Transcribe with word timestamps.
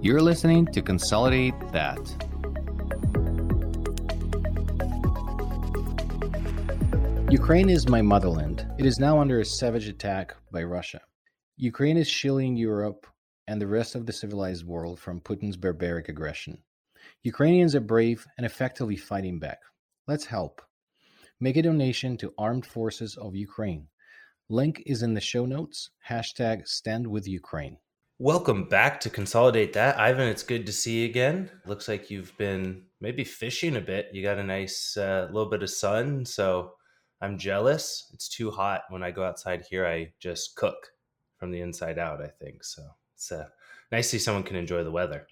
You're 0.00 0.22
listening 0.22 0.66
to 0.66 0.80
Consolidate 0.80 1.54
That. 1.72 1.98
Ukraine 7.32 7.68
is 7.68 7.88
my 7.88 8.00
motherland. 8.00 8.64
It 8.78 8.86
is 8.86 9.00
now 9.00 9.18
under 9.18 9.40
a 9.40 9.44
savage 9.44 9.88
attack 9.88 10.36
by 10.52 10.62
Russia. 10.62 11.00
Ukraine 11.56 11.96
is 11.96 12.06
shielding 12.06 12.56
Europe 12.56 13.08
and 13.48 13.60
the 13.60 13.66
rest 13.66 13.96
of 13.96 14.06
the 14.06 14.12
civilized 14.12 14.64
world 14.64 15.00
from 15.00 15.20
Putin's 15.20 15.56
barbaric 15.56 16.08
aggression. 16.08 16.62
Ukrainians 17.24 17.74
are 17.74 17.80
brave 17.80 18.24
and 18.36 18.46
effectively 18.46 18.96
fighting 18.96 19.40
back. 19.40 19.58
Let's 20.06 20.26
help. 20.26 20.62
Make 21.40 21.56
a 21.56 21.62
donation 21.62 22.16
to 22.18 22.32
Armed 22.38 22.66
Forces 22.66 23.16
of 23.16 23.34
Ukraine. 23.34 23.88
Link 24.48 24.80
is 24.86 25.02
in 25.02 25.14
the 25.14 25.20
show 25.20 25.44
notes. 25.44 25.90
Hashtag 26.08 26.68
Stand 26.68 27.08
with 27.08 27.26
Ukraine. 27.26 27.78
Welcome 28.20 28.64
back 28.64 28.98
to 29.02 29.10
Consolidate 29.10 29.74
That. 29.74 29.96
Ivan, 29.96 30.26
it's 30.26 30.42
good 30.42 30.66
to 30.66 30.72
see 30.72 31.02
you 31.02 31.04
again. 31.04 31.52
Looks 31.66 31.86
like 31.86 32.10
you've 32.10 32.36
been 32.36 32.82
maybe 33.00 33.22
fishing 33.22 33.76
a 33.76 33.80
bit. 33.80 34.08
You 34.12 34.24
got 34.24 34.38
a 34.38 34.42
nice 34.42 34.96
uh, 34.96 35.28
little 35.30 35.48
bit 35.48 35.62
of 35.62 35.70
sun, 35.70 36.24
so 36.24 36.72
I'm 37.20 37.38
jealous. 37.38 38.10
It's 38.12 38.28
too 38.28 38.50
hot. 38.50 38.82
When 38.88 39.04
I 39.04 39.12
go 39.12 39.22
outside 39.22 39.66
here, 39.70 39.86
I 39.86 40.14
just 40.18 40.56
cook 40.56 40.88
from 41.36 41.52
the 41.52 41.60
inside 41.60 41.96
out, 41.96 42.20
I 42.20 42.26
think. 42.26 42.64
So 42.64 42.82
it's 43.14 43.30
uh, 43.30 43.44
nice 43.92 44.10
to 44.10 44.18
see 44.18 44.24
someone 44.24 44.42
can 44.42 44.56
enjoy 44.56 44.82
the 44.82 44.90
weather. 44.90 45.28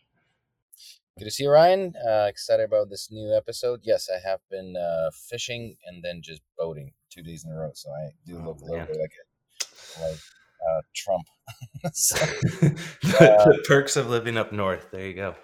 Good 1.19 1.25
to 1.25 1.31
see 1.33 1.43
you, 1.43 1.51
Ryan. 1.51 1.93
Uh, 2.09 2.27
excited 2.29 2.63
about 2.63 2.89
this 2.89 3.11
new 3.11 3.37
episode. 3.37 3.81
Yes, 3.83 4.09
I 4.09 4.21
have 4.25 4.39
been 4.49 4.77
uh, 4.77 5.11
fishing 5.29 5.77
and 5.87 6.05
then 6.05 6.21
just 6.23 6.43
boating 6.57 6.93
two 7.11 7.25
days 7.25 7.45
in 7.45 7.51
a 7.51 7.57
row, 7.57 7.73
so 7.75 7.91
I 7.91 8.11
do 8.25 8.39
oh, 8.41 8.47
look 8.47 8.61
a 8.61 8.65
little 8.65 8.87
bit 8.87 8.97
like 9.01 9.13
a 9.19 10.09
like 10.09 10.21
uh, 10.61 10.83
Trump. 10.95 11.27
so, 11.93 12.17
the, 12.61 13.37
uh, 13.39 13.45
the 13.45 13.65
perks 13.67 13.97
of 13.97 14.09
living 14.09 14.37
up 14.37 14.53
north. 14.53 14.89
There 14.91 15.07
you 15.07 15.15
go. 15.15 15.35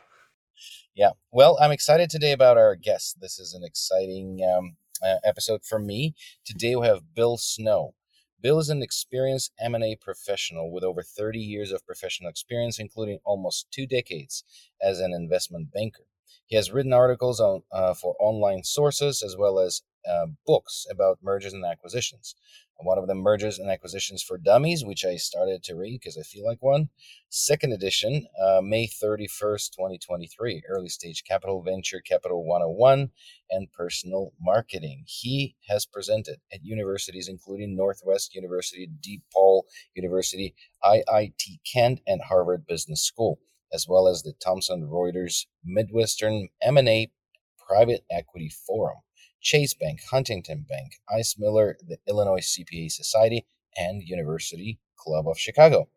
Yeah. 0.94 1.10
Well, 1.30 1.56
I'm 1.60 1.72
excited 1.72 2.10
today 2.10 2.32
about 2.32 2.58
our 2.58 2.76
guest. 2.76 3.18
This 3.20 3.38
is 3.38 3.54
an 3.54 3.62
exciting 3.64 4.40
um, 4.44 4.76
uh, 5.02 5.16
episode 5.24 5.64
for 5.64 5.78
me. 5.78 6.14
Today 6.44 6.76
we 6.76 6.86
have 6.86 7.14
Bill 7.14 7.36
Snow. 7.38 7.94
Bill 8.42 8.58
is 8.58 8.68
an 8.68 8.82
experienced 8.82 9.52
M&A 9.60 9.96
professional 9.96 10.70
with 10.72 10.82
over 10.82 11.02
30 11.02 11.38
years 11.38 11.70
of 11.70 11.86
professional 11.86 12.28
experience, 12.28 12.78
including 12.78 13.20
almost 13.24 13.68
two 13.70 13.86
decades 13.86 14.44
as 14.82 14.98
an 14.98 15.14
investment 15.14 15.72
banker. 15.72 16.02
He 16.46 16.56
has 16.56 16.72
written 16.72 16.92
articles 16.92 17.40
on, 17.40 17.62
uh, 17.72 17.94
for 17.94 18.16
online 18.18 18.64
sources 18.64 19.22
as 19.22 19.36
well 19.38 19.58
as 19.58 19.82
uh, 20.06 20.26
books 20.44 20.86
about 20.90 21.18
mergers 21.22 21.52
and 21.52 21.64
acquisitions. 21.64 22.34
One 22.82 22.98
of 22.98 23.06
them, 23.06 23.18
Mergers 23.18 23.58
and 23.58 23.70
Acquisitions 23.70 24.22
for 24.22 24.38
Dummies, 24.38 24.84
which 24.84 25.04
I 25.04 25.16
started 25.16 25.62
to 25.64 25.76
read 25.76 26.00
because 26.00 26.18
I 26.18 26.22
feel 26.22 26.44
like 26.44 26.60
one. 26.60 26.88
Second 27.28 27.72
edition, 27.72 28.26
uh, 28.42 28.60
May 28.62 28.88
31st, 28.88 29.72
2023, 29.72 30.64
Early 30.68 30.88
Stage 30.88 31.22
Capital, 31.24 31.62
Venture 31.62 32.00
Capital 32.00 32.44
101, 32.44 33.10
and 33.50 33.72
Personal 33.72 34.32
Marketing. 34.40 35.04
He 35.06 35.54
has 35.68 35.86
presented 35.86 36.40
at 36.52 36.64
universities 36.64 37.28
including 37.28 37.76
Northwest 37.76 38.34
University, 38.34 38.90
DePaul 39.00 39.62
University, 39.94 40.54
IIT 40.84 41.60
Kent, 41.70 42.00
and 42.06 42.20
Harvard 42.22 42.66
Business 42.66 43.02
School, 43.02 43.38
as 43.72 43.86
well 43.88 44.08
as 44.08 44.22
the 44.22 44.32
Thomson 44.42 44.88
Reuters 44.88 45.46
Midwestern 45.64 46.48
M&A 46.60 47.10
Private 47.58 48.04
Equity 48.10 48.50
Forum. 48.66 48.98
Chase 49.42 49.74
Bank, 49.74 50.00
Huntington 50.10 50.64
Bank, 50.68 51.00
Ice 51.12 51.36
Miller, 51.36 51.76
the 51.86 51.98
Illinois 52.08 52.40
CPA 52.40 52.90
Society, 52.90 53.44
and 53.76 54.02
University 54.02 54.78
Club 54.96 55.26
of 55.26 55.38
Chicago. 55.38 55.88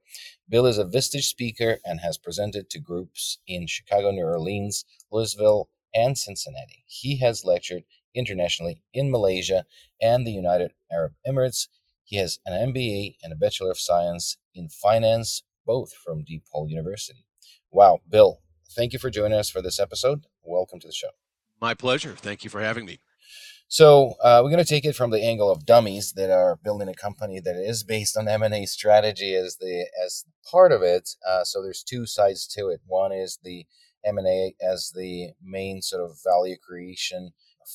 Bill 0.49 0.65
is 0.65 0.77
a 0.77 0.85
Vistage 0.85 1.25
speaker 1.25 1.77
and 1.85 1.99
has 1.99 2.17
presented 2.17 2.69
to 2.71 2.79
groups 2.79 3.38
in 3.47 3.67
Chicago, 3.67 4.11
New 4.11 4.25
Orleans, 4.25 4.83
Louisville, 5.11 5.69
and 5.93 6.17
Cincinnati. 6.17 6.83
He 6.88 7.17
has 7.19 7.45
lectured 7.45 7.83
internationally 8.16 8.81
in 8.93 9.11
Malaysia 9.11 9.66
and 10.01 10.25
the 10.25 10.31
United 10.31 10.73
Arab 10.91 11.13
Emirates. 11.28 11.67
He 12.03 12.17
has 12.17 12.39
an 12.45 12.73
MBA 12.73 13.17
and 13.23 13.31
a 13.31 13.35
Bachelor 13.35 13.72
of 13.72 13.79
Science 13.79 14.38
in 14.53 14.69
Finance, 14.69 15.44
both 15.66 15.94
from 15.94 16.23
DePaul 16.23 16.69
University. 16.69 17.25
Wow, 17.72 18.00
Bill, 18.09 18.39
thank 18.75 18.94
you 18.94 19.00
for 19.00 19.09
joining 19.09 19.38
us 19.38 19.50
for 19.50 19.61
this 19.61 19.79
episode. 19.79 20.25
Welcome 20.44 20.79
to 20.79 20.88
the 20.88 20.94
show. 20.94 21.09
My 21.61 21.73
pleasure. 21.73 22.16
Thank 22.17 22.44
you 22.44 22.50
for 22.50 22.61
having 22.61 22.85
me. 22.85 23.00
So 23.68 24.14
uh, 24.24 24.42
we're 24.44 24.52
going 24.52 24.64
to 24.64 24.70
take 24.70 24.86
it 24.86 24.96
from 24.96 25.09
the 25.09 25.24
angle 25.24 25.52
of 25.52 25.66
dummies 25.66 26.14
that 26.14 26.30
are 26.30 26.59
building 26.64 26.88
a 26.88 26.94
company 26.94 27.40
that 27.40 27.56
is 27.56 27.84
based 27.84 28.16
on 28.16 28.28
M 28.28 28.44
and 28.44 28.53
A 28.53 28.66
strategy 28.66 29.34
as 29.36 29.58
the 29.58 29.88
as 30.06 30.24
part 30.50 30.72
of 30.72 30.81
it. 30.84 31.09
Uh, 31.28 31.44
so 31.44 31.62
there's 31.62 31.84
two 31.84 32.06
sides 32.06 32.48
to 32.48 32.70
it. 32.70 32.81
One 32.86 33.12
is 33.12 33.40
the 33.44 33.66
M 34.06 34.18
and 34.20 34.28
A 34.28 34.53
as 34.62 34.92
the 34.96 35.31
main 35.44 35.81
sort 35.81 36.03
of 36.03 36.20
value 36.24 36.58
creation 36.58 37.31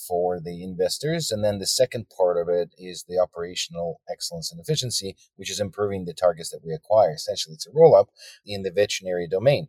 for 0.07 0.39
the 0.41 0.63
investors, 0.63 1.33
and 1.33 1.43
then 1.43 1.59
the 1.59 1.67
second 1.67 2.07
part 2.17 2.37
of 2.41 2.49
it 2.49 2.73
is 2.79 3.05
the 3.09 3.19
operational 3.19 4.01
excellence 4.09 4.53
and 4.53 4.61
efficiency, 4.61 5.17
which 5.35 5.51
is 5.51 5.59
improving 5.59 6.05
the 6.05 6.15
targets 6.15 6.51
that 6.51 6.65
we 6.65 6.73
acquire. 6.73 7.13
Essentially, 7.13 7.55
it's 7.55 7.67
a 7.67 7.73
roll 7.75 7.97
up 7.97 8.11
in 8.47 8.63
the 8.63 8.71
veterinary 8.71 9.27
domain. 9.27 9.67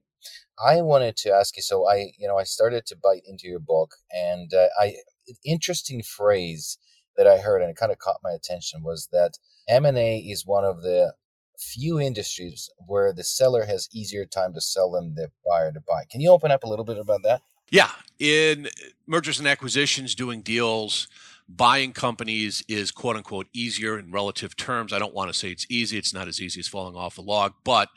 I 0.64 0.84
wanted 0.84 1.18
to 1.18 1.32
ask 1.32 1.58
you. 1.58 1.64
So 1.64 1.90
I, 1.90 2.12
you 2.20 2.28
know, 2.28 2.38
I 2.38 2.44
started 2.44 2.86
to 2.86 2.96
bite 2.96 3.24
into 3.26 3.48
your 3.48 3.60
book, 3.60 3.96
and 4.12 4.54
uh, 4.54 4.68
I 4.80 4.98
interesting 5.46 6.04
phrase 6.04 6.78
that 7.18 7.28
I 7.28 7.38
heard 7.38 7.62
and 7.62 7.70
it 7.70 7.76
kind 7.76 7.92
of 7.92 8.00
caught 8.00 8.18
my 8.24 8.32
attention 8.32 8.84
was 8.84 9.10
that 9.12 9.38
M&A 9.68 10.20
is 10.20 10.46
one 10.46 10.64
of 10.64 10.82
the 10.82 11.14
few 11.60 12.00
industries 12.00 12.70
where 12.88 13.14
the 13.14 13.24
seller 13.24 13.66
has 13.66 13.88
easier 13.94 14.26
time 14.26 14.54
to 14.54 14.62
sell 14.62 14.92
than 14.92 15.16
the 15.16 15.30
buyer 15.46 15.72
to 15.72 15.80
buy. 15.80 16.04
Can 16.10 16.22
you 16.22 16.32
open 16.32 16.52
up 16.52 16.64
a 16.64 16.68
little 16.68 16.86
bit 16.86 16.98
about 16.98 17.22
that? 17.24 17.42
Yeah, 17.70 17.92
in 18.20 18.68
mergers 19.08 19.40
and 19.40 19.48
acquisitions, 19.48 20.16
doing 20.16 20.42
deals, 20.42 21.08
buying 21.48 21.94
companies 21.94 22.64
is 22.68 22.92
quote 22.92 23.16
unquote 23.16 23.48
easier 23.54 23.98
in 23.98 24.12
relative 24.12 24.56
terms. 24.56 24.92
I 24.92 25.00
don't 25.00 25.14
want 25.14 25.32
to 25.32 25.38
say 25.38 25.50
it's 25.50 25.66
easy. 25.70 25.98
It's 25.98 26.14
not 26.14 26.28
as 26.28 26.42
easy 26.42 26.60
as 26.60 26.68
falling 26.68 26.96
off 26.96 27.18
a 27.18 27.22
log, 27.22 27.54
but 27.64 27.90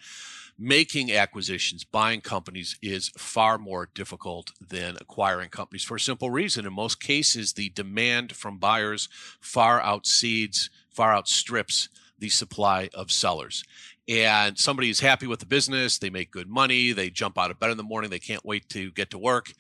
making 0.59 1.13
acquisitions, 1.13 1.85
buying 1.85 2.21
companies 2.21 2.77
is 2.81 3.09
far 3.17 3.59
more 3.59 3.89
difficult 3.95 4.53
than 4.61 4.97
acquiring 5.01 5.49
companies 5.49 5.85
for 5.85 5.97
a 5.97 6.01
simple 6.01 6.31
reason. 6.31 6.67
In 6.67 6.73
most 6.73 7.03
cases, 7.03 7.53
the 7.53 7.71
demand 7.71 8.37
from 8.37 8.59
buyers 8.59 9.09
far 9.41 9.81
outseeds, 9.81 10.71
far 10.91 11.15
outstrips 11.15 11.89
the 12.19 12.29
supply 12.29 12.89
of 12.95 13.11
sellers. 13.11 13.65
And 14.09 14.59
somebody 14.59 14.91
is 14.91 15.01
happy 15.01 15.27
with 15.27 15.41
the 15.41 15.47
business, 15.47 15.99
they 15.99 16.11
make 16.11 16.31
good 16.31 16.49
money, 16.49 16.93
they 16.93 17.11
jump 17.11 17.39
out 17.39 17.51
of 17.51 17.59
bed 17.59 17.71
in 17.71 17.77
the 17.77 17.83
morning, 17.83 18.11
they 18.11 18.19
can't 18.19 18.45
wait 18.45 18.69
to 18.71 18.93
get 18.93 19.11
to 19.11 19.19
work. 19.19 19.53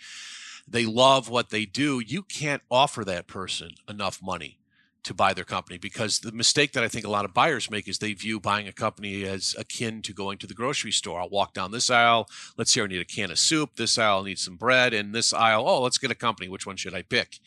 They 0.69 0.87
love 0.87 1.28
what 1.28 1.50
they 1.50 1.66
do. 1.66 2.00
You 2.00 2.22
can't 2.22 2.62
offer 2.71 3.04
that 3.04 3.27
person 3.27 3.71
enough 3.88 4.22
money 4.22 4.59
to 5.04 5.15
buy 5.15 5.32
their 5.32 5.44
company 5.44 5.78
because 5.78 6.20
the 6.20 6.32
mistake 6.32 6.72
that 6.72 6.82
I 6.82 6.88
think 6.88 7.06
a 7.06 7.10
lot 7.10 7.25
of 7.25 7.34
buyers 7.34 7.70
make 7.70 7.88
is 7.88 7.98
they 7.98 8.15
view 8.15 8.41
buying 8.41 8.66
a 8.66 8.72
company 8.72 9.25
as 9.25 9.54
akin 9.59 10.03
to 10.03 10.12
going 10.12 10.38
to 10.38 10.47
the 10.47 10.54
grocery 10.54 10.92
store. 10.92 11.20
I'll 11.20 11.28
walk 11.28 11.54
down 11.54 11.70
this 11.70 11.91
aisle. 11.91 12.28
Let's 12.56 12.72
see, 12.72 12.81
I 12.81 12.87
need 12.87 13.00
a 13.00 13.04
can 13.04 13.31
of 13.31 13.38
soup. 13.38 13.76
This 13.76 13.98
aisle 13.98 14.25
needs 14.25 14.42
some 14.42 14.56
bread. 14.56 14.92
And 14.92 15.15
this 15.15 15.32
aisle, 15.32 15.69
oh, 15.69 15.82
let's 15.82 15.98
get 15.98 16.10
a 16.10 16.15
company. 16.16 16.48
Which 16.48 16.66
one 16.66 16.76
should 16.76 16.94
I 16.94 17.03
pick? 17.03 17.38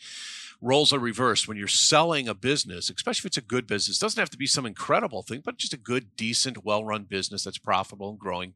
Roles 0.60 0.92
are 0.92 0.98
reversed. 0.98 1.46
When 1.46 1.56
you're 1.56 1.68
selling 1.68 2.28
a 2.28 2.34
business, 2.34 2.90
especially 2.90 3.20
if 3.20 3.26
it's 3.26 3.36
a 3.36 3.42
good 3.42 3.66
business, 3.66 3.98
doesn't 3.98 4.20
have 4.20 4.30
to 4.30 4.38
be 4.38 4.46
some 4.46 4.66
incredible 4.66 5.22
thing, 5.22 5.42
but 5.44 5.56
just 5.56 5.74
a 5.74 5.78
good, 5.78 6.16
decent, 6.16 6.64
well 6.64 6.84
run 6.84 7.04
business 7.04 7.44
that's 7.44 7.58
profitable 7.58 8.10
and 8.10 8.18
growing. 8.18 8.54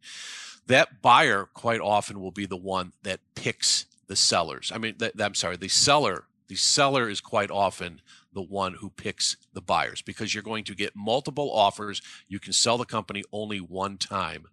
That 0.66 1.02
buyer 1.02 1.48
quite 1.52 1.80
often 1.80 2.20
will 2.20 2.30
be 2.30 2.46
the 2.46 2.56
one 2.56 2.92
that 3.02 3.20
picks 3.34 3.86
the 4.06 4.16
sellers. 4.16 4.70
I 4.74 4.78
mean, 4.78 4.94
th- 4.94 5.12
I'm 5.18 5.34
sorry, 5.34 5.56
the 5.56 5.68
seller. 5.68 6.24
The 6.48 6.56
seller 6.56 7.08
is 7.08 7.20
quite 7.20 7.50
often 7.50 8.00
the 8.32 8.42
one 8.42 8.74
who 8.74 8.90
picks 8.90 9.36
the 9.52 9.60
buyers 9.60 10.02
because 10.02 10.34
you're 10.34 10.42
going 10.42 10.64
to 10.64 10.74
get 10.74 10.96
multiple 10.96 11.50
offers. 11.52 12.00
You 12.28 12.38
can 12.40 12.52
sell 12.52 12.78
the 12.78 12.84
company 12.84 13.22
only 13.32 13.58
one 13.58 13.98
time. 13.98 14.48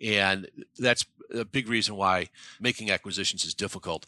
And 0.00 0.48
that's 0.78 1.06
a 1.34 1.44
big 1.44 1.68
reason 1.68 1.96
why 1.96 2.28
making 2.60 2.90
acquisitions 2.90 3.44
is 3.44 3.54
difficult. 3.54 4.06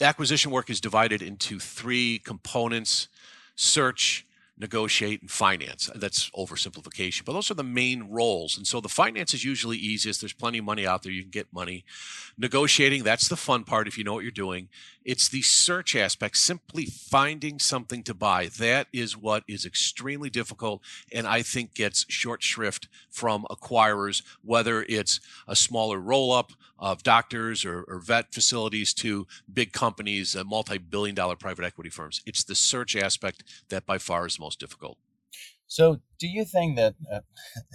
Acquisition 0.00 0.50
work 0.50 0.70
is 0.70 0.80
divided 0.80 1.22
into 1.22 1.58
three 1.58 2.18
components 2.18 3.08
search, 3.56 4.24
negotiate, 4.58 5.20
and 5.20 5.30
finance. 5.30 5.90
That's 5.94 6.30
oversimplification, 6.30 7.24
but 7.24 7.32
those 7.32 7.50
are 7.50 7.54
the 7.54 7.62
main 7.62 8.04
roles. 8.04 8.56
And 8.56 8.66
so 8.66 8.80
the 8.80 8.88
finance 8.88 9.32
is 9.32 9.44
usually 9.44 9.76
easiest. 9.76 10.20
There's 10.20 10.32
plenty 10.32 10.58
of 10.58 10.64
money 10.64 10.86
out 10.86 11.02
there. 11.02 11.12
You 11.12 11.22
can 11.22 11.30
get 11.30 11.52
money. 11.52 11.84
Negotiating, 12.36 13.04
that's 13.04 13.28
the 13.28 13.36
fun 13.36 13.64
part 13.64 13.88
if 13.88 13.96
you 13.96 14.04
know 14.04 14.14
what 14.14 14.22
you're 14.22 14.30
doing. 14.32 14.68
It's 15.04 15.28
the 15.28 15.42
search 15.42 15.96
aspect, 15.96 16.36
simply 16.36 16.84
finding 16.84 17.58
something 17.58 18.02
to 18.04 18.14
buy. 18.14 18.48
That 18.58 18.88
is 18.92 19.16
what 19.16 19.44
is 19.48 19.64
extremely 19.64 20.28
difficult 20.28 20.82
and 21.12 21.26
I 21.26 21.42
think 21.42 21.74
gets 21.74 22.04
short 22.08 22.42
shrift 22.42 22.88
from 23.10 23.46
acquirers, 23.50 24.22
whether 24.42 24.82
it's 24.82 25.20
a 25.46 25.56
smaller 25.56 25.98
roll 25.98 26.32
up 26.32 26.52
of 26.78 27.02
doctors 27.02 27.64
or, 27.64 27.84
or 27.88 27.98
vet 27.98 28.32
facilities 28.32 28.94
to 28.94 29.26
big 29.52 29.72
companies, 29.72 30.36
uh, 30.36 30.44
multi 30.44 30.78
billion 30.78 31.14
dollar 31.14 31.36
private 31.36 31.64
equity 31.64 31.90
firms. 31.90 32.22
It's 32.24 32.44
the 32.44 32.54
search 32.54 32.94
aspect 32.94 33.42
that 33.68 33.84
by 33.84 33.98
far 33.98 34.26
is 34.26 34.38
most 34.38 34.47
difficult. 34.56 34.98
So, 35.66 35.98
do 36.18 36.26
you 36.26 36.44
think 36.44 36.76
that 36.76 36.94
uh, 37.12 37.20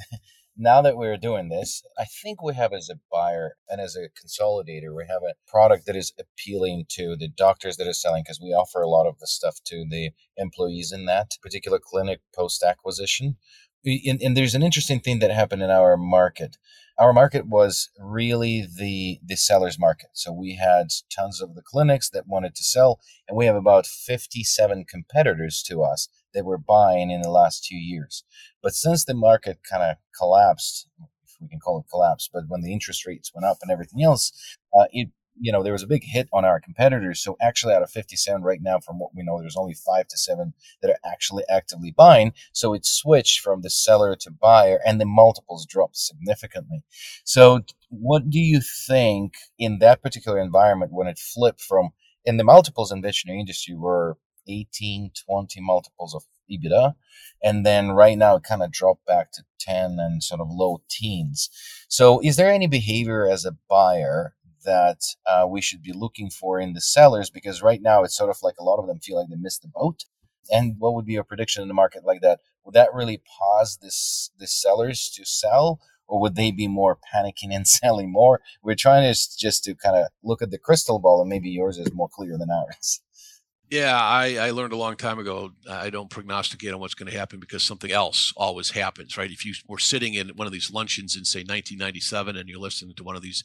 now 0.57 0.81
that 0.81 0.97
we're 0.97 1.17
doing 1.17 1.49
this, 1.49 1.83
I 1.97 2.05
think 2.05 2.41
we 2.41 2.55
have 2.55 2.73
as 2.73 2.89
a 2.89 2.99
buyer 3.11 3.55
and 3.69 3.79
as 3.79 3.95
a 3.95 4.09
consolidator, 4.09 4.95
we 4.95 5.05
have 5.07 5.21
a 5.23 5.35
product 5.47 5.85
that 5.85 5.95
is 5.95 6.13
appealing 6.19 6.85
to 6.89 7.15
the 7.15 7.27
doctors 7.27 7.77
that 7.77 7.87
are 7.87 7.93
selling 7.93 8.23
because 8.23 8.39
we 8.41 8.49
offer 8.49 8.81
a 8.81 8.89
lot 8.89 9.07
of 9.07 9.19
the 9.19 9.27
stuff 9.27 9.59
to 9.65 9.85
the 9.89 10.11
employees 10.37 10.91
in 10.91 11.05
that 11.05 11.31
particular 11.41 11.79
clinic 11.81 12.21
post 12.35 12.63
acquisition. 12.63 13.37
And, 13.85 14.21
and 14.21 14.37
there's 14.37 14.55
an 14.55 14.63
interesting 14.63 15.01
thing 15.01 15.19
that 15.19 15.31
happened 15.31 15.61
in 15.61 15.69
our 15.69 15.97
market 15.97 16.57
our 16.97 17.13
market 17.13 17.47
was 17.47 17.89
really 17.99 18.67
the 18.77 19.19
the 19.25 19.35
sellers 19.35 19.79
market 19.79 20.09
so 20.13 20.31
we 20.31 20.55
had 20.55 20.87
tons 21.13 21.41
of 21.41 21.55
the 21.55 21.61
clinics 21.61 22.09
that 22.09 22.27
wanted 22.27 22.55
to 22.55 22.63
sell 22.63 22.99
and 23.27 23.37
we 23.37 23.45
have 23.45 23.55
about 23.55 23.85
57 23.85 24.85
competitors 24.85 25.63
to 25.67 25.81
us 25.81 26.07
that 26.33 26.45
were 26.45 26.57
buying 26.57 27.11
in 27.11 27.21
the 27.21 27.29
last 27.29 27.63
two 27.63 27.77
years 27.77 28.23
but 28.61 28.73
since 28.73 29.05
the 29.05 29.13
market 29.13 29.59
kind 29.69 29.83
of 29.83 29.97
collapsed 30.17 30.87
if 31.23 31.35
we 31.41 31.47
can 31.47 31.59
call 31.59 31.79
it 31.79 31.89
collapse 31.89 32.29
but 32.31 32.43
when 32.47 32.61
the 32.61 32.73
interest 32.73 33.05
rates 33.05 33.31
went 33.33 33.45
up 33.45 33.57
and 33.61 33.71
everything 33.71 34.03
else 34.03 34.31
uh, 34.77 34.85
it 34.91 35.09
you 35.39 35.51
know, 35.51 35.63
there 35.63 35.73
was 35.73 35.83
a 35.83 35.87
big 35.87 36.03
hit 36.03 36.27
on 36.31 36.45
our 36.45 36.59
competitors. 36.59 37.21
So 37.21 37.35
actually, 37.41 37.73
out 37.73 37.81
of 37.81 37.89
57 37.89 38.41
right 38.41 38.61
now, 38.61 38.79
from 38.79 38.99
what 38.99 39.11
we 39.15 39.23
know, 39.23 39.39
there's 39.39 39.57
only 39.57 39.73
five 39.73 40.07
to 40.09 40.17
seven 40.17 40.53
that 40.81 40.91
are 40.91 40.99
actually 41.05 41.43
actively 41.49 41.91
buying. 41.91 42.33
So 42.51 42.73
it 42.73 42.85
switched 42.85 43.39
from 43.39 43.61
the 43.61 43.69
seller 43.69 44.15
to 44.17 44.31
buyer, 44.31 44.79
and 44.85 44.99
the 44.99 45.05
multiples 45.05 45.65
dropped 45.65 45.97
significantly. 45.97 46.83
So, 47.23 47.61
what 47.89 48.29
do 48.29 48.39
you 48.39 48.61
think 48.61 49.33
in 49.57 49.79
that 49.79 50.01
particular 50.01 50.39
environment 50.39 50.91
when 50.93 51.07
it 51.07 51.19
flipped 51.19 51.61
from, 51.61 51.91
in 52.25 52.37
the 52.37 52.43
multiples 52.43 52.91
in 52.91 53.01
veterinary 53.01 53.39
industry 53.39 53.75
were 53.75 54.17
18, 54.47 55.11
20 55.25 55.61
multiples 55.61 56.15
of 56.15 56.23
EBITDA. 56.49 56.95
And 57.43 57.65
then 57.65 57.91
right 57.91 58.17
now 58.17 58.35
it 58.35 58.43
kind 58.43 58.63
of 58.63 58.71
dropped 58.71 59.05
back 59.05 59.31
to 59.33 59.43
10 59.59 59.97
and 59.99 60.23
sort 60.23 60.41
of 60.41 60.47
low 60.49 60.81
teens. 60.89 61.49
So 61.87 62.19
is 62.23 62.35
there 62.35 62.51
any 62.51 62.67
behavior 62.67 63.27
as 63.29 63.45
a 63.45 63.57
buyer 63.69 64.35
that 64.65 65.01
uh, 65.25 65.45
we 65.47 65.61
should 65.61 65.81
be 65.81 65.93
looking 65.93 66.29
for 66.29 66.59
in 66.59 66.73
the 66.73 66.81
sellers 66.81 67.29
because 67.29 67.61
right 67.61 67.81
now 67.81 68.03
it's 68.03 68.15
sort 68.15 68.29
of 68.29 68.37
like 68.41 68.55
a 68.59 68.63
lot 68.63 68.79
of 68.79 68.87
them 68.87 68.99
feel 68.99 69.17
like 69.17 69.29
they 69.29 69.35
missed 69.35 69.61
the 69.61 69.67
boat. 69.67 70.05
And 70.51 70.75
what 70.79 70.93
would 70.93 71.05
be 71.05 71.13
your 71.13 71.23
prediction 71.23 71.61
in 71.61 71.67
the 71.67 71.73
market 71.73 72.03
like 72.05 72.21
that? 72.21 72.39
Would 72.65 72.73
that 72.73 72.93
really 72.93 73.21
pause 73.39 73.79
this 73.81 74.31
the 74.39 74.47
sellers 74.47 75.09
to 75.15 75.25
sell, 75.25 75.79
or 76.07 76.19
would 76.19 76.35
they 76.35 76.51
be 76.51 76.67
more 76.67 76.97
panicking 77.13 77.51
and 77.53 77.67
selling 77.79 78.11
more? 78.11 78.41
We're 78.61 78.75
trying 78.75 79.03
to 79.03 79.37
just 79.37 79.63
to 79.65 79.75
kind 79.75 79.95
of 79.95 80.07
look 80.23 80.41
at 80.41 80.51
the 80.51 80.57
crystal 80.57 80.99
ball, 80.99 81.21
and 81.21 81.29
maybe 81.29 81.49
yours 81.49 81.77
is 81.77 81.93
more 81.93 82.09
clear 82.09 82.37
than 82.37 82.49
ours. 82.51 83.01
Yeah, 83.73 83.99
I, 83.99 84.35
I, 84.35 84.51
learned 84.51 84.71
a 84.71 84.77
long 84.77 84.95
time 84.97 85.17
ago. 85.17 85.51
I 85.67 85.89
don't 85.89 86.07
prognosticate 86.07 86.71
on 86.71 86.79
what's 86.79 86.93
going 86.93 87.11
to 87.11 87.17
happen 87.17 87.39
because 87.39 87.63
something 87.63 87.91
else 87.91 88.31
always 88.37 88.69
happens, 88.69 89.17
right? 89.17 89.31
If 89.31 89.47
you 89.47 89.55
were 89.67 89.79
sitting 89.79 90.13
in 90.13 90.29
one 90.35 90.45
of 90.45 90.53
these 90.53 90.71
luncheons 90.71 91.15
in 91.15 91.25
say 91.25 91.39
1997 91.39 92.37
and 92.37 92.47
you're 92.47 92.59
listening 92.59 92.93
to 92.93 93.03
one 93.03 93.15
of 93.15 93.23
these 93.23 93.43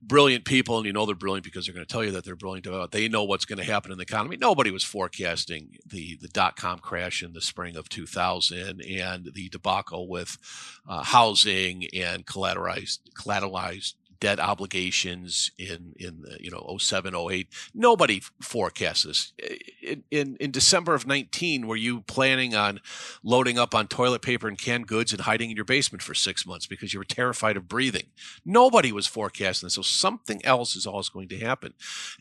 brilliant 0.00 0.44
people, 0.44 0.76
and 0.76 0.86
you 0.86 0.92
know 0.92 1.04
they're 1.04 1.16
brilliant 1.16 1.42
because 1.42 1.66
they're 1.66 1.74
going 1.74 1.84
to 1.84 1.92
tell 1.92 2.04
you 2.04 2.12
that 2.12 2.24
they're 2.24 2.36
brilliant 2.36 2.68
about. 2.68 2.92
They 2.92 3.08
know 3.08 3.24
what's 3.24 3.44
going 3.44 3.58
to 3.58 3.64
happen 3.64 3.90
in 3.90 3.98
the 3.98 4.02
economy. 4.02 4.36
Nobody 4.36 4.70
was 4.70 4.84
forecasting 4.84 5.78
the 5.84 6.16
the 6.22 6.28
dot 6.28 6.54
com 6.54 6.78
crash 6.78 7.20
in 7.20 7.32
the 7.32 7.40
spring 7.40 7.74
of 7.74 7.88
2000 7.88 8.80
and 8.82 9.32
the 9.34 9.48
debacle 9.48 10.06
with 10.08 10.38
uh, 10.88 11.02
housing 11.02 11.88
and 11.92 12.24
collateralized 12.24 13.00
collateralized 13.18 13.94
debt 14.20 14.38
obligations 14.38 15.50
in 15.58 15.94
in 15.98 16.22
the, 16.22 16.36
you 16.40 16.50
know 16.50 16.76
07 16.78 17.14
08 17.14 17.48
nobody 17.74 18.20
forecasts 18.40 19.04
this. 19.04 19.32
In, 19.82 20.04
in, 20.10 20.36
in 20.38 20.50
December 20.50 20.94
of 20.94 21.06
19 21.06 21.66
were 21.66 21.76
you 21.76 22.02
planning 22.02 22.54
on 22.54 22.80
loading 23.22 23.58
up 23.58 23.74
on 23.74 23.88
toilet 23.88 24.22
paper 24.22 24.46
and 24.46 24.58
canned 24.58 24.86
goods 24.86 25.12
and 25.12 25.22
hiding 25.22 25.50
in 25.50 25.56
your 25.56 25.64
basement 25.64 26.02
for 26.02 26.14
6 26.14 26.46
months 26.46 26.66
because 26.66 26.92
you 26.92 27.00
were 27.00 27.04
terrified 27.04 27.56
of 27.56 27.68
breathing? 27.68 28.06
Nobody 28.44 28.92
was 28.92 29.06
forecasting 29.06 29.66
this 29.66 29.74
so 29.74 29.82
something 29.82 30.44
else 30.44 30.76
is 30.76 30.86
always 30.86 31.08
going 31.08 31.28
to 31.28 31.38
happen. 31.38 31.74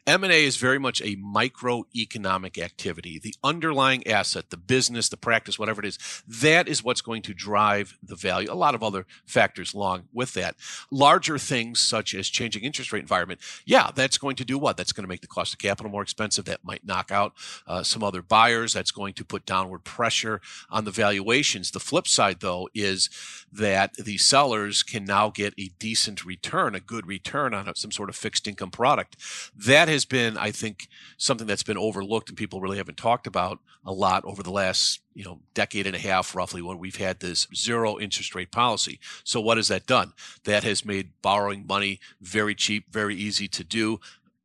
M&A 0.07 0.45
is 0.45 0.57
very 0.57 0.79
much 0.79 1.01
a 1.01 1.17
microeconomic 1.17 2.57
activity. 2.57 3.19
The 3.19 3.35
underlying 3.43 4.07
asset 4.07 4.49
the 4.49 4.57
business 4.57 5.09
the 5.09 5.17
practice 5.17 5.59
whatever 5.59 5.81
it 5.81 5.87
is 5.87 6.23
that 6.27 6.67
is 6.67 6.83
what's 6.83 7.01
going 7.01 7.21
to 7.23 7.33
drive 7.33 7.97
the 8.01 8.15
value. 8.15 8.51
A 8.51 8.53
lot 8.53 8.75
of 8.75 8.83
other 8.83 9.05
factors 9.25 9.73
along 9.73 10.07
with 10.13 10.33
that. 10.33 10.55
Larger 10.91 11.37
things 11.37 11.88
such 11.89 12.13
as 12.13 12.29
changing 12.29 12.63
interest 12.63 12.93
rate 12.93 13.01
environment, 13.01 13.41
yeah, 13.65 13.91
that's 13.93 14.17
going 14.17 14.35
to 14.37 14.45
do 14.45 14.57
what? 14.57 14.77
That's 14.77 14.91
going 14.91 15.03
to 15.03 15.09
make 15.09 15.21
the 15.21 15.27
cost 15.27 15.53
of 15.53 15.59
capital 15.59 15.91
more 15.91 16.01
expensive. 16.01 16.45
That 16.45 16.63
might 16.63 16.85
knock 16.85 17.11
out 17.11 17.33
uh, 17.67 17.83
some 17.83 18.03
other 18.03 18.21
buyers. 18.21 18.73
That's 18.73 18.91
going 18.91 19.13
to 19.15 19.25
put 19.25 19.45
downward 19.45 19.83
pressure 19.83 20.41
on 20.69 20.85
the 20.85 20.91
valuations. 20.91 21.71
The 21.71 21.79
flip 21.79 22.07
side, 22.07 22.39
though, 22.39 22.69
is 22.73 23.09
that 23.51 23.95
the 23.95 24.17
sellers 24.17 24.83
can 24.83 25.03
now 25.03 25.29
get 25.29 25.53
a 25.57 25.71
decent 25.79 26.23
return, 26.23 26.75
a 26.75 26.79
good 26.79 27.07
return 27.07 27.53
on 27.53 27.73
some 27.75 27.91
sort 27.91 28.09
of 28.09 28.15
fixed 28.15 28.47
income 28.47 28.71
product. 28.71 29.17
That 29.55 29.87
has 29.87 30.05
been, 30.05 30.37
I 30.37 30.51
think, 30.51 30.87
something 31.17 31.47
that's 31.47 31.63
been 31.63 31.77
overlooked 31.77 32.29
and 32.29 32.37
people 32.37 32.61
really 32.61 32.77
haven't 32.77 32.97
talked 32.97 33.27
about 33.27 33.59
a 33.85 33.91
lot 33.91 34.23
over 34.25 34.43
the 34.43 34.51
last 34.51 35.01
you 35.19 35.25
know 35.25 35.39
decade 35.53 35.85
and 35.85 35.97
a 35.97 35.99
half 35.99 36.33
roughly 36.33 36.61
when 36.61 36.79
we've 36.79 36.95
had 36.95 37.19
this 37.19 37.45
zero 37.53 37.99
interest 37.99 38.33
rate 38.35 38.51
policy. 38.51 39.01
So 39.25 39.41
what 39.41 39.57
has 39.57 39.67
that 39.67 39.85
done? 39.85 40.13
That 40.45 40.63
has 40.63 40.85
made 40.85 41.11
borrowing 41.21 41.67
money 41.67 41.99
very 42.21 42.55
cheap 42.55 42.85
very 42.89 43.17
easy 43.17 43.49
to 43.49 43.65
do. 43.65 43.99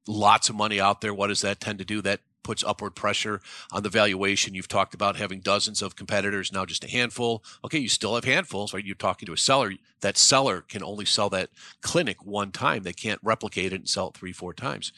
Lots 0.09 0.49
of 0.49 0.57
money 0.57 0.81
out 0.81 1.01
there. 1.01 1.15
What 1.15 1.29
does 1.29 1.43
that 1.43 1.61
tend 1.61 1.79
to 1.79 1.85
do? 1.85 2.03
That 2.03 2.23
puts 2.45 2.63
upward 2.63 2.95
pressure 2.95 3.41
on 3.73 3.83
the 3.83 3.89
valuation. 3.89 4.55
You've 4.55 4.69
talked 4.69 4.95
about 4.95 5.17
having 5.17 5.41
dozens 5.41 5.83
of 5.83 5.97
competitors, 5.97 6.53
now 6.53 6.65
just 6.65 6.85
a 6.85 6.91
handful. 6.91 7.43
Okay, 7.65 7.79
you 7.79 7.89
still 7.89 8.15
have 8.15 8.25
handfuls, 8.25 8.73
right? 8.73 8.85
You're 8.85 8.95
talking 8.95 9.27
to 9.27 9.33
a 9.33 9.39
seller. 9.39 9.73
That 10.01 10.17
seller 10.17 10.61
can 10.61 10.85
only 10.85 11.07
sell 11.07 11.31
that 11.31 11.51
clinic 11.81 12.25
one 12.25 12.53
time. 12.53 12.83
They 12.83 12.93
can't 12.93 13.21
replicate 13.23 13.73
it 13.73 13.77
and 13.77 13.89
sell 13.89 14.09
it 14.09 14.15
three, 14.15 14.33
four 14.33 14.55
times. 14.55 14.93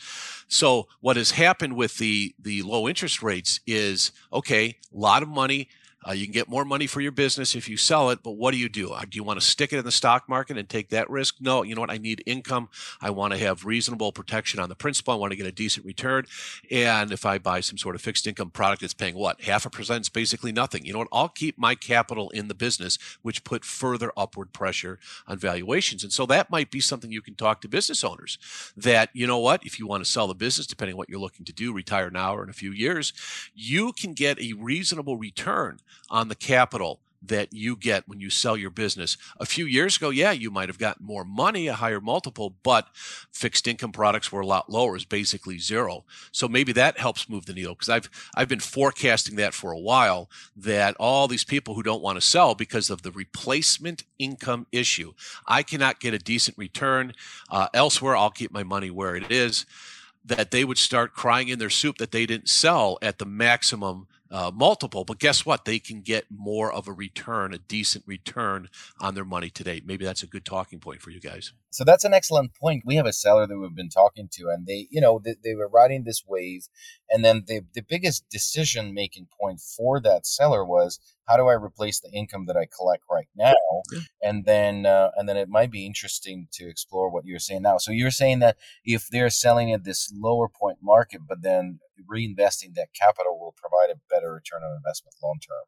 So 0.48 0.88
what 1.00 1.16
has 1.16 1.30
happened 1.30 1.76
with 1.76 1.96
the 1.96 2.34
the 2.38 2.62
low 2.62 2.88
interest 2.88 3.22
rates 3.22 3.60
is 3.66 4.12
okay, 4.32 4.76
a 4.92 4.98
lot 4.98 5.22
of 5.22 5.28
money 5.28 5.68
uh, 6.08 6.12
you 6.12 6.24
can 6.24 6.32
get 6.32 6.48
more 6.48 6.64
money 6.64 6.86
for 6.86 7.00
your 7.00 7.12
business 7.12 7.54
if 7.54 7.68
you 7.68 7.76
sell 7.76 8.10
it, 8.10 8.22
but 8.22 8.32
what 8.32 8.52
do 8.52 8.58
you 8.58 8.68
do? 8.68 8.92
Uh, 8.92 9.02
do 9.08 9.16
you 9.16 9.24
want 9.24 9.40
to 9.40 9.44
stick 9.44 9.72
it 9.72 9.78
in 9.78 9.84
the 9.84 9.90
stock 9.90 10.28
market 10.28 10.56
and 10.56 10.68
take 10.68 10.90
that 10.90 11.10
risk? 11.10 11.36
No, 11.40 11.62
you 11.62 11.74
know 11.74 11.80
what? 11.80 11.90
I 11.90 11.98
need 11.98 12.22
income. 12.26 12.68
I 13.00 13.10
want 13.10 13.32
to 13.32 13.38
have 13.38 13.64
reasonable 13.64 14.12
protection 14.12 14.60
on 14.60 14.68
the 14.68 14.76
principal. 14.76 15.14
I 15.14 15.16
want 15.16 15.32
to 15.32 15.36
get 15.36 15.46
a 15.46 15.52
decent 15.52 15.84
return. 15.84 16.26
And 16.70 17.12
if 17.12 17.26
I 17.26 17.38
buy 17.38 17.60
some 17.60 17.78
sort 17.78 17.96
of 17.96 18.02
fixed 18.02 18.26
income 18.26 18.50
product 18.50 18.82
that's 18.82 18.94
paying 18.94 19.16
what? 19.16 19.40
Half 19.42 19.66
a 19.66 19.70
percent 19.70 20.02
is 20.02 20.08
basically 20.08 20.52
nothing. 20.52 20.84
You 20.84 20.92
know 20.92 21.00
what? 21.00 21.08
I'll 21.12 21.28
keep 21.28 21.58
my 21.58 21.74
capital 21.74 22.30
in 22.30 22.48
the 22.48 22.54
business, 22.54 22.98
which 23.22 23.42
put 23.42 23.64
further 23.64 24.12
upward 24.16 24.52
pressure 24.52 24.98
on 25.26 25.38
valuations. 25.38 26.04
And 26.04 26.12
so 26.12 26.24
that 26.26 26.50
might 26.50 26.70
be 26.70 26.80
something 26.80 27.10
you 27.10 27.22
can 27.22 27.34
talk 27.34 27.60
to 27.62 27.68
business 27.68 28.04
owners 28.04 28.38
that, 28.76 29.10
you 29.12 29.26
know 29.26 29.38
what? 29.38 29.64
If 29.64 29.78
you 29.78 29.86
want 29.86 30.04
to 30.04 30.10
sell 30.10 30.28
the 30.28 30.34
business, 30.34 30.66
depending 30.66 30.94
on 30.94 30.98
what 30.98 31.08
you're 31.08 31.18
looking 31.18 31.44
to 31.46 31.52
do, 31.52 31.72
retire 31.72 32.10
now 32.10 32.36
or 32.36 32.44
in 32.44 32.50
a 32.50 32.54
few 32.54 32.70
years, 32.70 33.12
you 33.54 33.92
can 33.92 34.12
get 34.12 34.40
a 34.40 34.52
reasonable 34.52 35.16
return 35.16 35.78
on 36.10 36.28
the 36.28 36.34
capital 36.34 37.00
that 37.28 37.52
you 37.52 37.76
get 37.76 38.08
when 38.08 38.20
you 38.20 38.30
sell 38.30 38.56
your 38.56 38.70
business. 38.70 39.16
A 39.38 39.46
few 39.46 39.66
years 39.66 39.96
ago, 39.96 40.10
yeah, 40.10 40.32
you 40.32 40.50
might 40.50 40.68
have 40.68 40.78
gotten 40.78 41.06
more 41.06 41.24
money, 41.24 41.66
a 41.66 41.74
higher 41.74 42.00
multiple, 42.00 42.54
but 42.62 42.88
fixed 43.32 43.66
income 43.66 43.92
products 43.92 44.30
were 44.30 44.40
a 44.40 44.46
lot 44.46 44.70
lower, 44.70 44.96
is 44.96 45.04
basically 45.04 45.58
zero. 45.58 46.04
So 46.32 46.48
maybe 46.48 46.72
that 46.72 46.98
helps 46.98 47.28
move 47.28 47.46
the 47.46 47.54
needle 47.54 47.74
because 47.74 47.88
I've 47.88 48.10
I've 48.36 48.48
been 48.48 48.60
forecasting 48.60 49.36
that 49.36 49.54
for 49.54 49.72
a 49.72 49.78
while 49.78 50.30
that 50.56 50.96
all 50.98 51.28
these 51.28 51.44
people 51.44 51.74
who 51.74 51.82
don't 51.82 52.02
want 52.02 52.16
to 52.16 52.26
sell 52.26 52.54
because 52.54 52.90
of 52.90 53.02
the 53.02 53.12
replacement 53.12 54.04
income 54.18 54.66
issue, 54.72 55.14
I 55.46 55.62
cannot 55.62 56.00
get 56.00 56.14
a 56.14 56.18
decent 56.18 56.58
return 56.58 57.12
uh, 57.50 57.68
elsewhere. 57.74 58.16
I'll 58.16 58.30
keep 58.30 58.52
my 58.52 58.62
money 58.62 58.90
where 58.90 59.16
it 59.16 59.30
is. 59.30 59.66
That 60.24 60.50
they 60.50 60.64
would 60.64 60.78
start 60.78 61.14
crying 61.14 61.46
in 61.46 61.60
their 61.60 61.70
soup 61.70 61.98
that 61.98 62.10
they 62.10 62.26
didn't 62.26 62.48
sell 62.48 62.98
at 63.00 63.18
the 63.18 63.24
maximum 63.24 64.08
uh, 64.30 64.50
multiple, 64.54 65.04
but 65.04 65.18
guess 65.18 65.46
what? 65.46 65.64
They 65.64 65.78
can 65.78 66.00
get 66.00 66.26
more 66.30 66.72
of 66.72 66.88
a 66.88 66.92
return, 66.92 67.54
a 67.54 67.58
decent 67.58 68.04
return 68.06 68.68
on 69.00 69.14
their 69.14 69.24
money 69.24 69.50
today. 69.50 69.82
Maybe 69.84 70.04
that's 70.04 70.22
a 70.22 70.26
good 70.26 70.44
talking 70.44 70.78
point 70.78 71.00
for 71.00 71.10
you 71.10 71.20
guys. 71.20 71.52
So 71.70 71.84
that's 71.84 72.04
an 72.04 72.14
excellent 72.14 72.54
point. 72.54 72.84
We 72.86 72.96
have 72.96 73.06
a 73.06 73.12
seller 73.12 73.46
that 73.46 73.58
we've 73.58 73.74
been 73.74 73.90
talking 73.90 74.28
to, 74.32 74.48
and 74.48 74.66
they, 74.66 74.88
you 74.90 75.00
know, 75.00 75.20
they, 75.22 75.34
they 75.42 75.54
were 75.54 75.68
riding 75.68 76.04
this 76.04 76.22
wave, 76.26 76.68
and 77.10 77.24
then 77.24 77.44
the 77.46 77.62
the 77.74 77.82
biggest 77.82 78.28
decision 78.30 78.94
making 78.94 79.28
point 79.38 79.60
for 79.60 80.00
that 80.00 80.26
seller 80.26 80.64
was 80.64 80.98
how 81.28 81.36
do 81.36 81.48
I 81.48 81.54
replace 81.54 82.00
the 82.00 82.10
income 82.10 82.46
that 82.46 82.56
I 82.56 82.66
collect 82.66 83.02
right 83.10 83.28
now, 83.36 83.82
and 84.22 84.44
then 84.44 84.86
uh, 84.86 85.10
and 85.16 85.28
then 85.28 85.36
it 85.36 85.48
might 85.48 85.70
be 85.70 85.86
interesting 85.86 86.48
to 86.52 86.68
explore 86.68 87.10
what 87.10 87.24
you're 87.26 87.38
saying 87.38 87.62
now. 87.62 87.78
So 87.78 87.92
you're 87.92 88.10
saying 88.10 88.38
that 88.40 88.56
if 88.84 89.08
they're 89.08 89.30
selling 89.30 89.72
at 89.72 89.84
this 89.84 90.10
lower 90.14 90.48
point 90.48 90.78
market, 90.82 91.22
but 91.28 91.42
then 91.42 91.80
reinvesting 92.10 92.74
that 92.74 92.94
capital 92.94 93.38
will 93.38 93.54
provide 93.56 93.90
a 93.90 94.00
better 94.08 94.32
return 94.32 94.62
on 94.62 94.76
investment 94.76 95.14
long 95.22 95.38
term. 95.46 95.64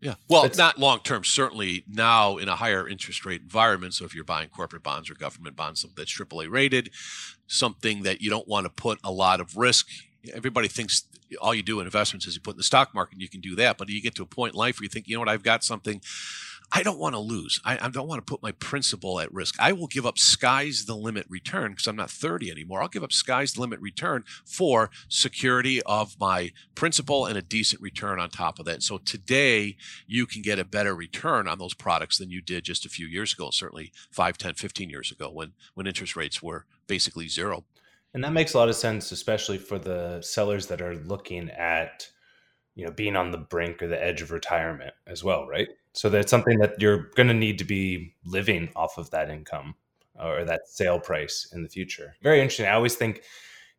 Yeah. 0.00 0.14
Well, 0.28 0.44
it's, 0.44 0.56
not 0.56 0.78
long 0.78 1.00
term, 1.00 1.24
certainly 1.24 1.84
now 1.86 2.38
in 2.38 2.48
a 2.48 2.56
higher 2.56 2.88
interest 2.88 3.26
rate 3.26 3.42
environment. 3.42 3.94
So 3.94 4.06
if 4.06 4.14
you're 4.14 4.24
buying 4.24 4.48
corporate 4.48 4.82
bonds 4.82 5.10
or 5.10 5.14
government 5.14 5.56
bonds, 5.56 5.82
something 5.82 5.94
that's 5.96 6.12
AAA 6.12 6.50
rated, 6.50 6.90
something 7.46 8.02
that 8.04 8.22
you 8.22 8.30
don't 8.30 8.48
want 8.48 8.64
to 8.64 8.70
put 8.70 8.98
a 9.04 9.12
lot 9.12 9.40
of 9.40 9.56
risk. 9.58 9.88
Everybody 10.32 10.68
thinks 10.68 11.04
all 11.40 11.54
you 11.54 11.62
do 11.62 11.80
in 11.80 11.86
investments 11.86 12.26
is 12.26 12.34
you 12.34 12.40
put 12.40 12.52
in 12.52 12.56
the 12.56 12.62
stock 12.62 12.94
market, 12.94 13.14
and 13.14 13.22
you 13.22 13.28
can 13.28 13.40
do 13.40 13.54
that. 13.56 13.76
But 13.76 13.88
you 13.90 14.00
get 14.00 14.14
to 14.16 14.22
a 14.22 14.26
point 14.26 14.54
in 14.54 14.58
life 14.58 14.78
where 14.80 14.84
you 14.84 14.88
think, 14.88 15.06
you 15.06 15.16
know 15.16 15.20
what, 15.20 15.28
I've 15.28 15.42
got 15.42 15.62
something 15.62 16.00
I 16.72 16.82
don't 16.82 16.98
want 16.98 17.14
to 17.14 17.18
lose. 17.18 17.60
I, 17.64 17.78
I, 17.80 17.88
don't 17.88 18.06
want 18.06 18.24
to 18.24 18.30
put 18.30 18.42
my 18.42 18.52
principal 18.52 19.18
at 19.18 19.32
risk. 19.32 19.56
I 19.58 19.72
will 19.72 19.88
give 19.88 20.06
up 20.06 20.18
sky's 20.18 20.84
the 20.84 20.94
limit 20.94 21.26
return 21.28 21.72
because 21.72 21.88
I'm 21.88 21.96
not 21.96 22.10
30 22.10 22.50
anymore. 22.50 22.80
I'll 22.80 22.88
give 22.88 23.02
up 23.02 23.12
sky's 23.12 23.54
the 23.54 23.60
limit 23.60 23.80
return 23.80 24.24
for 24.44 24.90
security 25.08 25.82
of 25.82 26.16
my 26.20 26.52
principal 26.74 27.26
and 27.26 27.36
a 27.36 27.42
decent 27.42 27.82
return 27.82 28.20
on 28.20 28.30
top 28.30 28.58
of 28.58 28.66
that. 28.66 28.82
So 28.82 28.98
today 28.98 29.76
you 30.06 30.26
can 30.26 30.42
get 30.42 30.60
a 30.60 30.64
better 30.64 30.94
return 30.94 31.48
on 31.48 31.58
those 31.58 31.74
products 31.74 32.18
than 32.18 32.30
you 32.30 32.40
did 32.40 32.64
just 32.64 32.86
a 32.86 32.90
few 32.90 33.06
years 33.06 33.32
ago, 33.32 33.50
certainly 33.50 33.92
5, 34.12 34.38
10, 34.38 34.54
15 34.54 34.90
years 34.90 35.10
ago 35.10 35.30
when, 35.30 35.52
when 35.74 35.86
interest 35.86 36.14
rates 36.14 36.40
were 36.40 36.66
basically 36.86 37.26
zero. 37.26 37.64
And 38.14 38.24
that 38.24 38.32
makes 38.32 38.54
a 38.54 38.58
lot 38.58 38.68
of 38.68 38.76
sense, 38.76 39.12
especially 39.12 39.58
for 39.58 39.78
the 39.78 40.20
sellers 40.20 40.66
that 40.66 40.80
are 40.80 40.96
looking 40.96 41.50
at, 41.50 42.08
you 42.80 42.86
know, 42.86 42.92
being 42.92 43.14
on 43.14 43.30
the 43.30 43.36
brink 43.36 43.82
or 43.82 43.88
the 43.88 44.02
edge 44.02 44.22
of 44.22 44.30
retirement 44.30 44.94
as 45.06 45.22
well, 45.22 45.46
right? 45.46 45.68
So 45.92 46.08
that's 46.08 46.30
something 46.30 46.58
that 46.60 46.80
you're 46.80 47.10
going 47.14 47.28
to 47.28 47.34
need 47.34 47.58
to 47.58 47.64
be 47.64 48.14
living 48.24 48.70
off 48.74 48.96
of 48.96 49.10
that 49.10 49.28
income 49.28 49.74
or 50.18 50.46
that 50.46 50.62
sale 50.66 50.98
price 50.98 51.46
in 51.52 51.62
the 51.62 51.68
future. 51.68 52.14
Very 52.22 52.40
interesting. 52.40 52.64
I 52.64 52.72
always 52.72 52.94
think, 52.94 53.22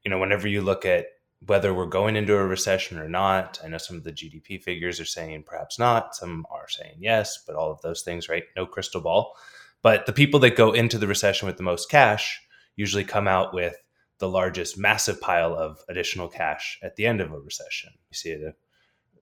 you 0.05 0.11
know, 0.11 0.19
whenever 0.19 0.47
you 0.47 0.61
look 0.61 0.85
at 0.85 1.07
whether 1.47 1.73
we're 1.73 1.87
going 1.87 2.15
into 2.15 2.37
a 2.37 2.45
recession 2.45 2.99
or 2.99 3.09
not, 3.09 3.59
I 3.63 3.69
know 3.69 3.79
some 3.79 3.97
of 3.97 4.03
the 4.03 4.11
GDP 4.11 4.61
figures 4.61 4.99
are 4.99 5.05
saying 5.05 5.45
perhaps 5.47 5.79
not, 5.79 6.15
some 6.15 6.45
are 6.51 6.69
saying 6.69 6.97
yes, 6.99 7.43
but 7.47 7.55
all 7.55 7.71
of 7.71 7.81
those 7.81 8.03
things, 8.03 8.29
right? 8.29 8.43
No 8.55 8.67
crystal 8.67 9.01
ball. 9.01 9.33
But 9.81 10.05
the 10.05 10.13
people 10.13 10.39
that 10.41 10.55
go 10.55 10.73
into 10.73 10.99
the 10.99 11.07
recession 11.07 11.47
with 11.47 11.57
the 11.57 11.63
most 11.63 11.89
cash 11.89 12.39
usually 12.75 13.03
come 13.03 13.27
out 13.27 13.51
with 13.51 13.77
the 14.19 14.29
largest 14.29 14.77
massive 14.77 15.19
pile 15.19 15.55
of 15.55 15.79
additional 15.89 16.27
cash 16.27 16.77
at 16.83 16.97
the 16.97 17.07
end 17.07 17.19
of 17.19 17.33
a 17.33 17.39
recession. 17.39 17.89
You 18.11 18.15
see 18.15 18.29
it 18.29 18.47
uh, 18.47 18.51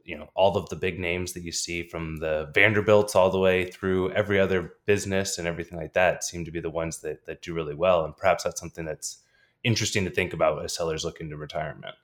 you 0.10 0.18
know 0.18 0.30
all 0.34 0.58
of 0.58 0.68
the 0.70 0.76
big 0.76 1.00
names 1.00 1.34
that 1.34 1.44
you 1.44 1.52
see 1.52 1.84
from 1.84 2.18
the 2.18 2.52
Vanderbilts 2.54 3.16
all 3.16 3.30
the 3.30 3.40
way 3.40 3.70
through 3.70 4.12
every 4.12 4.40
other 4.40 4.74
business 4.86 5.38
and 5.38 5.48
everything 5.48 5.78
like 5.78 5.94
that 5.94 6.24
seem 6.24 6.44
to 6.46 6.52
be 6.52 6.60
the 6.60 6.70
ones 6.70 7.00
that 7.00 7.26
that 7.26 7.42
do 7.42 7.54
really 7.54 7.76
well 7.76 8.04
and 8.04 8.18
perhaps 8.18 8.44
that's 8.44 8.60
something 8.60 8.86
that's 8.86 9.20
interesting 9.64 10.06
to 10.06 10.12
think 10.12 10.34
about 10.34 10.64
as 10.64 10.74
sellers 10.74 11.04
look 11.04 11.20
to 11.20 11.38
retirement. 11.38 11.96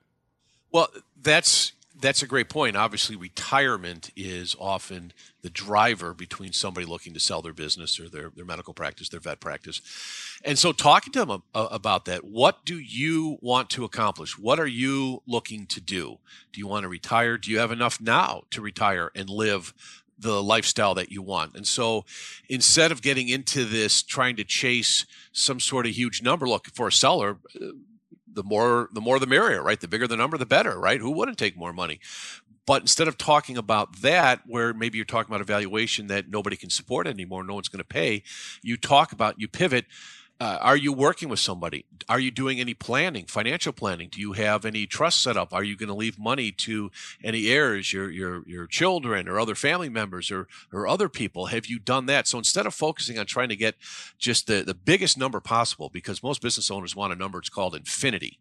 Well, 0.70 0.88
that's 1.20 1.72
that's 1.98 2.22
a 2.22 2.26
great 2.26 2.48
point. 2.48 2.76
Obviously, 2.76 3.16
retirement 3.16 4.10
is 4.16 4.54
often 4.58 5.12
the 5.42 5.50
driver 5.50 6.12
between 6.12 6.52
somebody 6.52 6.86
looking 6.86 7.14
to 7.14 7.20
sell 7.20 7.42
their 7.42 7.52
business 7.52 7.98
or 7.98 8.08
their, 8.08 8.30
their 8.34 8.44
medical 8.44 8.74
practice, 8.74 9.08
their 9.08 9.20
vet 9.20 9.40
practice. 9.40 9.80
And 10.44 10.58
so, 10.58 10.72
talking 10.72 11.12
to 11.14 11.24
them 11.24 11.42
about 11.54 12.04
that, 12.06 12.24
what 12.24 12.64
do 12.64 12.78
you 12.78 13.38
want 13.40 13.70
to 13.70 13.84
accomplish? 13.84 14.38
What 14.38 14.60
are 14.60 14.66
you 14.66 15.22
looking 15.26 15.66
to 15.66 15.80
do? 15.80 16.18
Do 16.52 16.60
you 16.60 16.66
want 16.66 16.84
to 16.84 16.88
retire? 16.88 17.38
Do 17.38 17.50
you 17.50 17.58
have 17.58 17.72
enough 17.72 18.00
now 18.00 18.42
to 18.50 18.60
retire 18.60 19.10
and 19.14 19.30
live 19.30 19.72
the 20.18 20.42
lifestyle 20.42 20.94
that 20.94 21.10
you 21.10 21.20
want. 21.20 21.54
And 21.54 21.66
so 21.66 22.04
instead 22.48 22.90
of 22.90 23.02
getting 23.02 23.28
into 23.28 23.64
this 23.64 24.02
trying 24.02 24.36
to 24.36 24.44
chase 24.44 25.04
some 25.32 25.60
sort 25.60 25.86
of 25.86 25.92
huge 25.92 26.22
number, 26.22 26.48
look 26.48 26.68
for 26.74 26.88
a 26.88 26.92
seller, 26.92 27.36
uh, 27.60 27.66
the 28.36 28.44
more 28.44 28.88
the 28.92 29.00
more 29.00 29.18
the 29.18 29.26
merrier, 29.26 29.62
right? 29.62 29.80
The 29.80 29.88
bigger 29.88 30.06
the 30.06 30.16
number, 30.16 30.38
the 30.38 30.46
better, 30.46 30.78
right? 30.78 31.00
Who 31.00 31.10
wouldn't 31.10 31.38
take 31.38 31.56
more 31.56 31.72
money? 31.72 31.98
But 32.66 32.82
instead 32.82 33.08
of 33.08 33.16
talking 33.16 33.56
about 33.56 34.00
that, 34.02 34.42
where 34.46 34.74
maybe 34.74 34.98
you're 34.98 35.04
talking 35.04 35.30
about 35.30 35.40
a 35.40 35.44
valuation 35.44 36.08
that 36.08 36.28
nobody 36.28 36.56
can 36.56 36.70
support 36.70 37.06
anymore, 37.06 37.44
no 37.44 37.54
one's 37.54 37.68
going 37.68 37.78
to 37.78 37.84
pay, 37.84 38.22
you 38.62 38.76
talk 38.76 39.12
about 39.12 39.40
you 39.40 39.48
pivot 39.48 39.86
uh, 40.38 40.58
are 40.60 40.76
you 40.76 40.92
working 40.92 41.28
with 41.28 41.38
somebody? 41.38 41.86
Are 42.08 42.20
you 42.20 42.30
doing 42.30 42.60
any 42.60 42.74
planning, 42.74 43.24
financial 43.24 43.72
planning? 43.72 44.08
Do 44.10 44.20
you 44.20 44.32
have 44.34 44.66
any 44.66 44.86
trust 44.86 45.22
set 45.22 45.36
up? 45.36 45.54
Are 45.54 45.64
you 45.64 45.76
going 45.76 45.88
to 45.88 45.94
leave 45.94 46.18
money 46.18 46.52
to 46.52 46.90
any 47.24 47.48
heirs, 47.48 47.92
your 47.92 48.10
your 48.10 48.42
your 48.46 48.66
children 48.66 49.28
or 49.28 49.40
other 49.40 49.54
family 49.54 49.88
members 49.88 50.30
or 50.30 50.46
or 50.72 50.86
other 50.86 51.08
people? 51.08 51.46
Have 51.46 51.66
you 51.66 51.78
done 51.78 52.06
that? 52.06 52.28
So 52.28 52.36
instead 52.36 52.66
of 52.66 52.74
focusing 52.74 53.18
on 53.18 53.24
trying 53.24 53.48
to 53.48 53.56
get 53.56 53.76
just 54.18 54.46
the, 54.46 54.62
the 54.62 54.74
biggest 54.74 55.16
number 55.16 55.40
possible, 55.40 55.88
because 55.88 56.22
most 56.22 56.42
business 56.42 56.70
owners 56.70 56.94
want 56.94 57.14
a 57.14 57.16
number, 57.16 57.38
it's 57.38 57.48
called 57.48 57.74
infinity. 57.74 58.38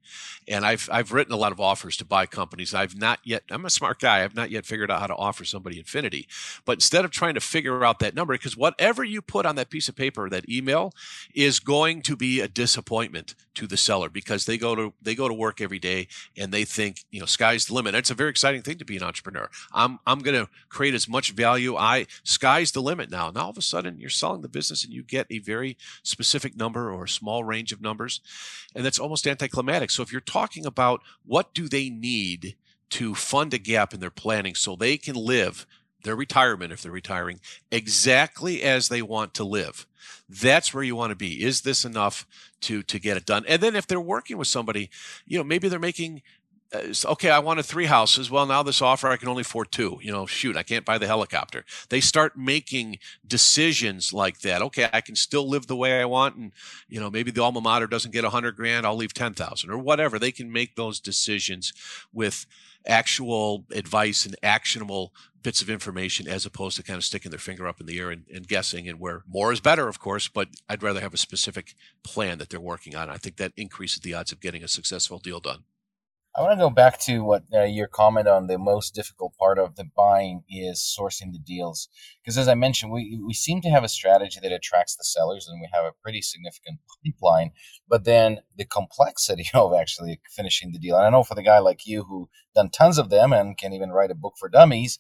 And 0.50 0.66
I've 0.66 0.90
I've 0.92 1.14
written 1.14 1.34
a 1.34 1.38
lot 1.38 1.54
of 1.54 1.62
offers 1.62 1.96
to 1.98 2.06
buy 2.06 2.26
companies. 2.26 2.74
I've 2.74 2.98
not 2.98 3.20
yet, 3.24 3.44
I'm 3.50 3.66
a 3.66 3.70
smart 3.70 4.00
guy, 4.00 4.24
I've 4.24 4.36
not 4.36 4.52
yet 4.52 4.66
figured 4.66 4.92
out 4.92 5.00
how 5.00 5.08
to 5.08 5.16
offer 5.16 5.46
somebody 5.46 5.80
infinity. 5.80 6.28
But 6.66 6.74
instead 6.74 7.06
of 7.06 7.12
trying 7.12 7.36
to 7.36 7.42
figure 7.42 7.86
out 7.86 8.00
that 8.00 8.16
number, 8.16 8.34
because 8.34 8.58
whatever 8.58 9.04
you 9.04 9.22
put 9.22 9.46
on 9.46 9.56
that 9.56 9.70
piece 9.70 9.88
of 9.88 9.96
paper, 9.96 10.30
that 10.30 10.50
email 10.50 10.94
is 11.34 11.60
going 11.60 11.85
going 11.86 12.02
to 12.02 12.16
be 12.16 12.42
a 12.42 12.48
disappointment 12.48 13.36
to 13.54 13.68
the 13.68 13.78
seller 13.78 14.10
because 14.10 14.46
they 14.46 14.58
go 14.58 14.74
to 14.74 14.94
they 15.00 15.14
go 15.14 15.28
to 15.28 15.34
work 15.36 15.62
every 15.62 15.78
day 15.78 16.08
and 16.36 16.52
they 16.52 16.66
think 16.66 17.06
you 17.12 17.20
know 17.20 17.28
sky's 17.28 17.68
the 17.68 17.76
limit. 17.76 17.94
It's 17.94 18.10
a 18.10 18.16
very 18.16 18.32
exciting 18.32 18.64
thing 18.64 18.80
to 18.80 18.86
be 18.86 18.98
an 18.98 19.04
entrepreneur. 19.04 19.52
I'm 19.72 20.00
I'm 20.08 20.20
going 20.20 20.46
to 20.46 20.50
create 20.68 20.96
as 20.96 21.08
much 21.08 21.34
value. 21.34 21.76
I 21.76 22.08
sky's 22.24 22.72
the 22.72 22.82
limit 22.82 23.12
now. 23.12 23.30
Now 23.30 23.44
all 23.44 23.50
of 23.52 23.58
a 23.60 23.62
sudden 23.62 24.00
you're 24.00 24.10
selling 24.10 24.42
the 24.42 24.48
business 24.48 24.84
and 24.84 24.92
you 24.92 25.04
get 25.04 25.28
a 25.30 25.38
very 25.38 25.78
specific 26.02 26.58
number 26.58 26.92
or 26.92 27.04
a 27.04 27.10
small 27.10 27.44
range 27.44 27.72
of 27.72 27.82
numbers, 27.82 28.20
and 28.76 28.84
that's 28.84 29.00
almost 29.00 29.28
anticlimactic. 29.28 29.92
So 29.92 30.02
if 30.02 30.12
you're 30.12 30.22
talking 30.22 30.66
about 30.66 31.02
what 31.24 31.54
do 31.54 31.70
they 31.70 31.92
need 31.92 32.56
to 32.92 33.14
fund 33.14 33.54
a 33.54 33.60
gap 33.60 33.94
in 33.94 34.00
their 34.00 34.10
planning 34.10 34.56
so 34.56 34.76
they 34.76 34.98
can 34.98 35.16
live 35.16 35.68
their 36.04 36.16
retirement 36.16 36.72
if 36.72 36.82
they're 36.82 36.92
retiring 36.92 37.40
exactly 37.72 38.64
as 38.64 38.90
they 38.90 39.04
want 39.04 39.36
to 39.36 39.44
live 39.44 39.86
that's 40.30 40.74
where 40.74 40.84
you 40.84 40.96
want 40.96 41.12
to 41.12 41.16
be 41.16 41.44
is 41.44 41.62
this 41.62 41.86
enough 41.86 42.26
to 42.62 42.84
to 42.84 43.00
get 43.00 43.18
it 43.18 43.26
done 43.26 43.44
and 43.48 43.62
then 43.62 43.76
if 43.76 43.88
they're 43.88 44.00
working 44.00 44.38
with 44.38 44.48
somebody 44.48 44.90
you 45.26 45.38
know 45.38 45.44
maybe 45.44 45.68
they're 45.68 45.80
making 45.80 46.22
uh, 46.74 46.94
okay, 47.06 47.30
I 47.30 47.40
wanted 47.40 47.66
three 47.66 47.86
houses. 47.86 48.32
Well, 48.32 48.46
now 48.46 48.64
this 48.64 48.82
offer, 48.82 49.08
I 49.08 49.18
can 49.18 49.28
only 49.28 49.42
afford 49.42 49.72
two. 49.72 50.00
You 50.02 50.12
know, 50.12 50.26
shoot, 50.26 50.58
I 50.58 50.64
can't 50.64 50.86
buy 50.86 50.98
the 50.98 51.08
helicopter. 51.08 51.64
They 51.90 52.02
start 52.02 52.38
making 52.38 52.98
decisions 53.26 54.14
like 54.14 54.40
that. 54.42 54.62
Okay, 54.62 54.90
I 54.92 55.02
can 55.02 55.16
still 55.16 55.48
live 55.48 55.68
the 55.68 55.76
way 55.76 56.02
I 56.02 56.06
want, 56.06 56.36
and 56.36 56.52
you 56.90 57.00
know, 57.00 57.10
maybe 57.10 57.32
the 57.32 57.44
alma 57.44 57.62
mater 57.62 57.88
doesn't 57.88 58.12
get 58.12 58.26
a 58.26 58.30
hundred 58.30 58.56
grand. 58.56 58.86
I'll 58.86 58.96
leave 58.96 59.14
ten 59.14 59.34
thousand 59.34 59.70
or 59.70 59.78
whatever. 59.78 60.18
They 60.18 60.32
can 60.32 60.52
make 60.52 60.76
those 60.76 61.00
decisions 61.00 61.72
with 62.12 62.46
actual 62.88 63.66
advice 63.72 64.26
and 64.26 64.36
actionable 64.44 65.14
bits 65.46 65.62
of 65.62 65.70
information 65.70 66.28
as 66.28 66.46
opposed 66.46 66.76
to 66.76 66.84
kind 66.84 66.98
of 66.98 67.04
sticking 67.04 67.30
their 67.30 67.40
finger 67.40 67.68
up 67.68 67.80
in 67.80 67.86
the 67.86 68.00
air 68.00 68.10
and, 68.10 68.26
and, 68.34 68.48
guessing 68.48 68.90
and 68.90 69.00
where 69.00 69.24
more 69.28 69.52
is 69.54 69.60
better 69.60 69.88
of 69.88 70.00
course 70.00 70.28
but 70.28 70.50
i'd 70.70 70.84
rather 70.84 71.00
have 71.00 71.14
a 71.14 71.18
specific 71.18 71.76
plan 72.04 72.38
that 72.38 72.50
they're 72.50 72.60
working 72.60 72.96
on. 72.96 73.10
I 73.10 73.18
think 73.18 73.38
that 73.38 73.52
increases 73.58 74.00
the 74.00 74.14
odds 74.14 74.32
of 74.32 74.40
getting 74.40 74.64
a 74.64 74.68
successful 74.68 75.20
deal 75.20 75.40
done 75.40 75.64
I 76.38 76.42
want 76.42 76.52
to 76.52 76.58
go 76.58 76.70
back 76.70 77.00
to 77.04 77.24
what 77.24 77.44
uh, 77.54 77.64
your 77.64 77.88
comment 77.88 78.28
on 78.28 78.48
the 78.48 78.58
most 78.58 78.94
difficult 78.94 79.38
part 79.38 79.58
of 79.58 79.78
the 79.78 79.86
buying 79.96 80.44
is 80.50 80.82
sourcing 80.82 81.32
the 81.32 81.40
deals. 81.40 81.88
Because 82.22 82.38
as 82.38 82.50
I 82.50 82.56
mentioned, 82.56 82.92
we, 82.92 83.22
we 83.26 83.34
seem 83.34 83.62
to 83.62 83.70
have 83.70 83.86
a 83.86 83.90
strategy 83.90 84.40
that 84.44 84.52
attracts 84.52 84.98
the 84.98 85.06
sellers 85.06 85.48
and 85.48 85.62
we 85.62 85.70
have 85.72 85.86
a 85.86 85.94
pretty 86.04 86.22
significant 86.22 86.80
pipeline. 87.06 87.52
But 87.88 88.04
then 88.04 88.40
the 88.58 88.66
complexity 88.66 89.46
of 89.54 89.74
actually 89.74 90.20
finishing 90.30 90.74
the 90.74 90.80
deal. 90.80 90.98
And 90.98 91.06
I 91.06 91.10
know 91.10 91.24
for 91.24 91.36
the 91.36 91.44
guy 91.44 91.60
like 91.60 91.88
you 91.88 92.04
who 92.04 92.28
done 92.54 92.70
tons 92.70 92.98
of 92.98 93.10
them 93.10 93.32
and 93.32 93.58
can 93.58 93.72
even 93.72 93.92
write 93.92 94.12
a 94.12 94.16
book 94.16 94.34
for 94.38 94.50
dummies, 94.50 95.00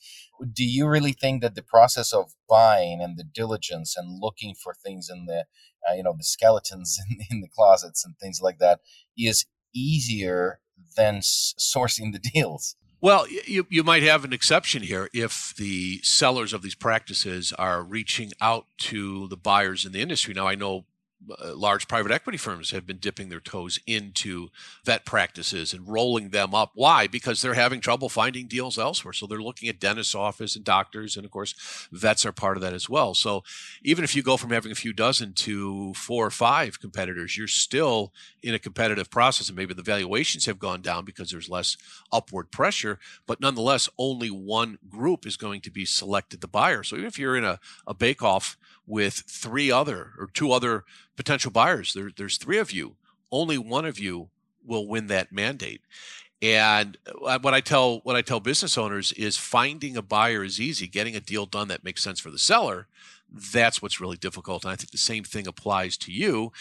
do 0.53 0.63
you 0.63 0.87
really 0.87 1.11
think 1.11 1.41
that 1.41 1.55
the 1.55 1.63
process 1.63 2.13
of 2.13 2.31
buying 2.47 3.01
and 3.01 3.17
the 3.17 3.25
diligence 3.25 3.97
and 3.97 4.21
looking 4.21 4.55
for 4.55 4.73
things 4.73 5.09
in 5.09 5.25
the, 5.25 5.43
uh, 5.89 5.95
you 5.95 6.03
know, 6.03 6.15
the 6.17 6.23
skeletons 6.23 6.97
in, 7.09 7.17
in 7.29 7.41
the 7.41 7.49
closets 7.53 8.05
and 8.05 8.17
things 8.19 8.39
like 8.41 8.59
that 8.59 8.79
is 9.17 9.45
easier 9.73 10.61
than 10.95 11.19
sourcing 11.19 12.11
the 12.11 12.19
deals. 12.19 12.75
Well, 13.01 13.27
you, 13.29 13.67
you 13.69 13.83
might 13.83 14.03
have 14.03 14.23
an 14.23 14.33
exception 14.33 14.81
here 14.81 15.09
if 15.13 15.53
the 15.57 15.99
sellers 16.01 16.53
of 16.53 16.61
these 16.61 16.75
practices 16.75 17.53
are 17.53 17.83
reaching 17.83 18.31
out 18.41 18.65
to 18.79 19.27
the 19.27 19.37
buyers 19.37 19.85
in 19.85 19.91
the 19.91 20.01
industry. 20.01 20.33
Now, 20.33 20.47
I 20.47 20.55
know 20.55 20.85
Uh, 21.27 21.55
large 21.55 21.87
private 21.87 22.11
equity 22.11 22.37
firms 22.37 22.71
have 22.71 22.85
been 22.85 22.97
dipping 22.97 23.29
their 23.29 23.39
toes 23.39 23.79
into 23.87 24.49
vet 24.83 25.05
practices 25.05 25.73
and 25.73 25.87
rolling 25.87 26.29
them 26.29 26.53
up. 26.53 26.71
Why? 26.75 27.07
Because 27.07 27.41
they're 27.41 27.55
having 27.55 27.81
trouble 27.81 28.09
finding 28.09 28.47
deals 28.47 28.77
elsewhere. 28.77 29.13
So 29.13 29.25
they're 29.25 29.41
looking 29.41 29.69
at 29.69 29.79
dentist 29.79 30.15
office 30.15 30.55
and 30.55 30.63
doctors, 30.63 31.15
and 31.15 31.25
of 31.25 31.31
course, 31.31 31.55
vets 31.91 32.25
are 32.25 32.31
part 32.31 32.57
of 32.57 32.61
that 32.61 32.73
as 32.73 32.89
well. 32.89 33.13
So 33.13 33.43
even 33.83 34.03
if 34.03 34.15
you 34.15 34.21
go 34.21 34.37
from 34.37 34.51
having 34.51 34.71
a 34.71 34.75
few 34.75 34.93
dozen 34.93 35.33
to 35.33 35.93
four 35.93 36.27
or 36.27 36.31
five 36.31 36.79
competitors, 36.79 37.37
you're 37.37 37.47
still 37.47 38.13
in 38.43 38.53
a 38.53 38.59
competitive 38.59 39.09
process, 39.09 39.49
and 39.49 39.57
maybe 39.57 39.73
the 39.73 39.81
valuations 39.81 40.45
have 40.45 40.59
gone 40.59 40.81
down 40.81 41.05
because 41.05 41.31
there's 41.31 41.49
less 41.49 41.77
upward 42.11 42.51
pressure. 42.51 42.99
But 43.25 43.41
nonetheless, 43.41 43.89
only 43.97 44.29
one 44.29 44.77
group 44.89 45.25
is 45.25 45.37
going 45.37 45.61
to 45.61 45.71
be 45.71 45.85
selected 45.85 46.41
the 46.41 46.47
buyer. 46.47 46.83
So 46.83 46.95
even 46.95 47.07
if 47.07 47.17
you're 47.17 47.37
in 47.37 47.45
a, 47.45 47.59
a 47.87 47.93
bake-off 47.93 48.57
with 48.87 49.23
three 49.27 49.71
other 49.71 50.11
or 50.19 50.27
two 50.33 50.51
other 50.51 50.83
potential 51.15 51.51
buyers. 51.51 51.93
There, 51.93 52.11
there's 52.15 52.37
three 52.37 52.57
of 52.57 52.71
you. 52.71 52.95
Only 53.31 53.57
one 53.57 53.85
of 53.85 53.99
you 53.99 54.29
will 54.65 54.87
win 54.87 55.07
that 55.07 55.31
mandate. 55.31 55.81
And 56.41 56.97
uh, 57.23 57.39
what 57.39 57.53
I 57.53 57.61
tell 57.61 57.99
what 57.99 58.15
I 58.15 58.21
tell 58.21 58.39
business 58.39 58.77
owners 58.77 59.11
is 59.13 59.37
finding 59.37 59.97
a 59.97 60.01
buyer 60.01 60.43
is 60.43 60.59
easy. 60.59 60.87
Getting 60.87 61.15
a 61.15 61.21
deal 61.21 61.45
done 61.45 61.69
that 61.69 61.83
makes 61.83 62.03
sense 62.03 62.19
for 62.19 62.29
the 62.29 62.37
seller, 62.37 62.87
that's 63.31 63.81
what's 63.81 64.01
really 64.01 64.17
difficult. 64.17 64.63
And 64.63 64.71
I 64.71 64.75
think 64.75 64.91
the 64.91 64.97
same 64.97 65.23
thing 65.23 65.47
applies 65.47 65.97
to 65.97 66.11
you 66.11 66.51